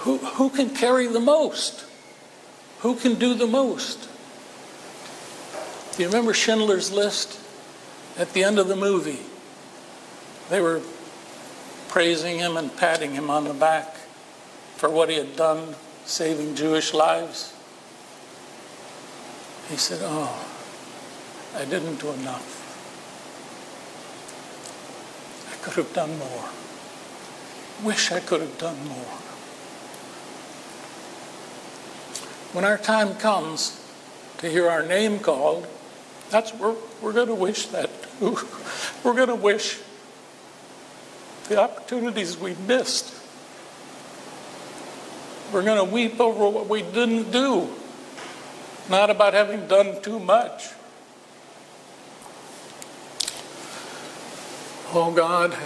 Who, 0.00 0.18
who 0.18 0.50
can 0.50 0.70
carry 0.70 1.06
the 1.06 1.20
most? 1.20 1.84
Who 2.80 2.96
can 2.96 3.14
do 3.14 3.34
the 3.34 3.46
most? 3.46 4.08
Do 5.96 6.02
you 6.02 6.08
remember 6.08 6.34
Schindler's 6.34 6.90
List? 6.90 7.40
At 8.16 8.32
the 8.32 8.44
end 8.44 8.58
of 8.58 8.68
the 8.68 8.76
movie, 8.76 9.20
they 10.48 10.60
were 10.60 10.80
praising 11.88 12.38
him 12.38 12.56
and 12.56 12.74
patting 12.76 13.12
him 13.12 13.28
on 13.28 13.44
the 13.44 13.54
back 13.54 13.96
for 14.76 14.88
what 14.88 15.08
he 15.08 15.16
had 15.16 15.36
done 15.36 15.74
saving 16.04 16.54
Jewish 16.54 16.94
lives. 16.94 17.53
He 19.68 19.76
said, 19.76 20.00
Oh, 20.02 20.46
I 21.56 21.64
didn't 21.64 22.00
do 22.00 22.10
enough. 22.10 22.62
I 25.52 25.64
could 25.64 25.74
have 25.74 25.92
done 25.94 26.18
more. 26.18 26.48
Wish 27.82 28.12
I 28.12 28.20
could 28.20 28.40
have 28.40 28.58
done 28.58 28.76
more. 28.86 29.18
When 32.52 32.64
our 32.64 32.78
time 32.78 33.14
comes 33.16 33.80
to 34.38 34.48
hear 34.48 34.68
our 34.68 34.84
name 34.84 35.18
called, 35.18 35.66
that's 36.30 36.54
we're, 36.54 36.76
we're 37.00 37.12
going 37.12 37.28
to 37.28 37.34
wish 37.34 37.66
that. 37.66 37.90
Too. 38.18 38.38
we're 39.04 39.14
going 39.14 39.28
to 39.28 39.34
wish 39.34 39.80
the 41.48 41.60
opportunities 41.60 42.38
we 42.38 42.54
missed. 42.66 43.14
We're 45.52 45.62
going 45.62 45.84
to 45.84 45.92
weep 45.92 46.20
over 46.20 46.48
what 46.48 46.68
we 46.68 46.82
didn't 46.82 47.30
do, 47.30 47.68
not 48.88 49.10
about 49.10 49.34
having 49.34 49.66
done 49.66 50.00
too 50.02 50.18
much. 50.18 50.70
Oh 54.92 55.12
God, 55.12 55.56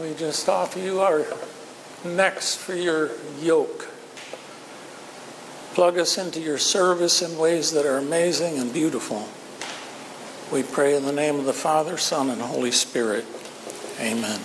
we 0.00 0.14
just 0.14 0.48
offer 0.48 0.78
you 0.78 1.00
our 1.00 1.24
necks 2.04 2.54
for 2.54 2.74
your 2.74 3.10
yoke. 3.40 3.88
Plug 5.74 5.98
us 5.98 6.18
into 6.18 6.40
your 6.40 6.58
service 6.58 7.22
in 7.22 7.38
ways 7.38 7.72
that 7.72 7.86
are 7.86 7.98
amazing 7.98 8.58
and 8.58 8.72
beautiful. 8.72 9.28
We 10.52 10.62
pray 10.62 10.96
in 10.96 11.04
the 11.04 11.12
name 11.12 11.38
of 11.38 11.44
the 11.44 11.52
Father, 11.52 11.96
Son, 11.96 12.30
and 12.30 12.40
Holy 12.40 12.72
Spirit. 12.72 13.26
Amen. 14.00 14.40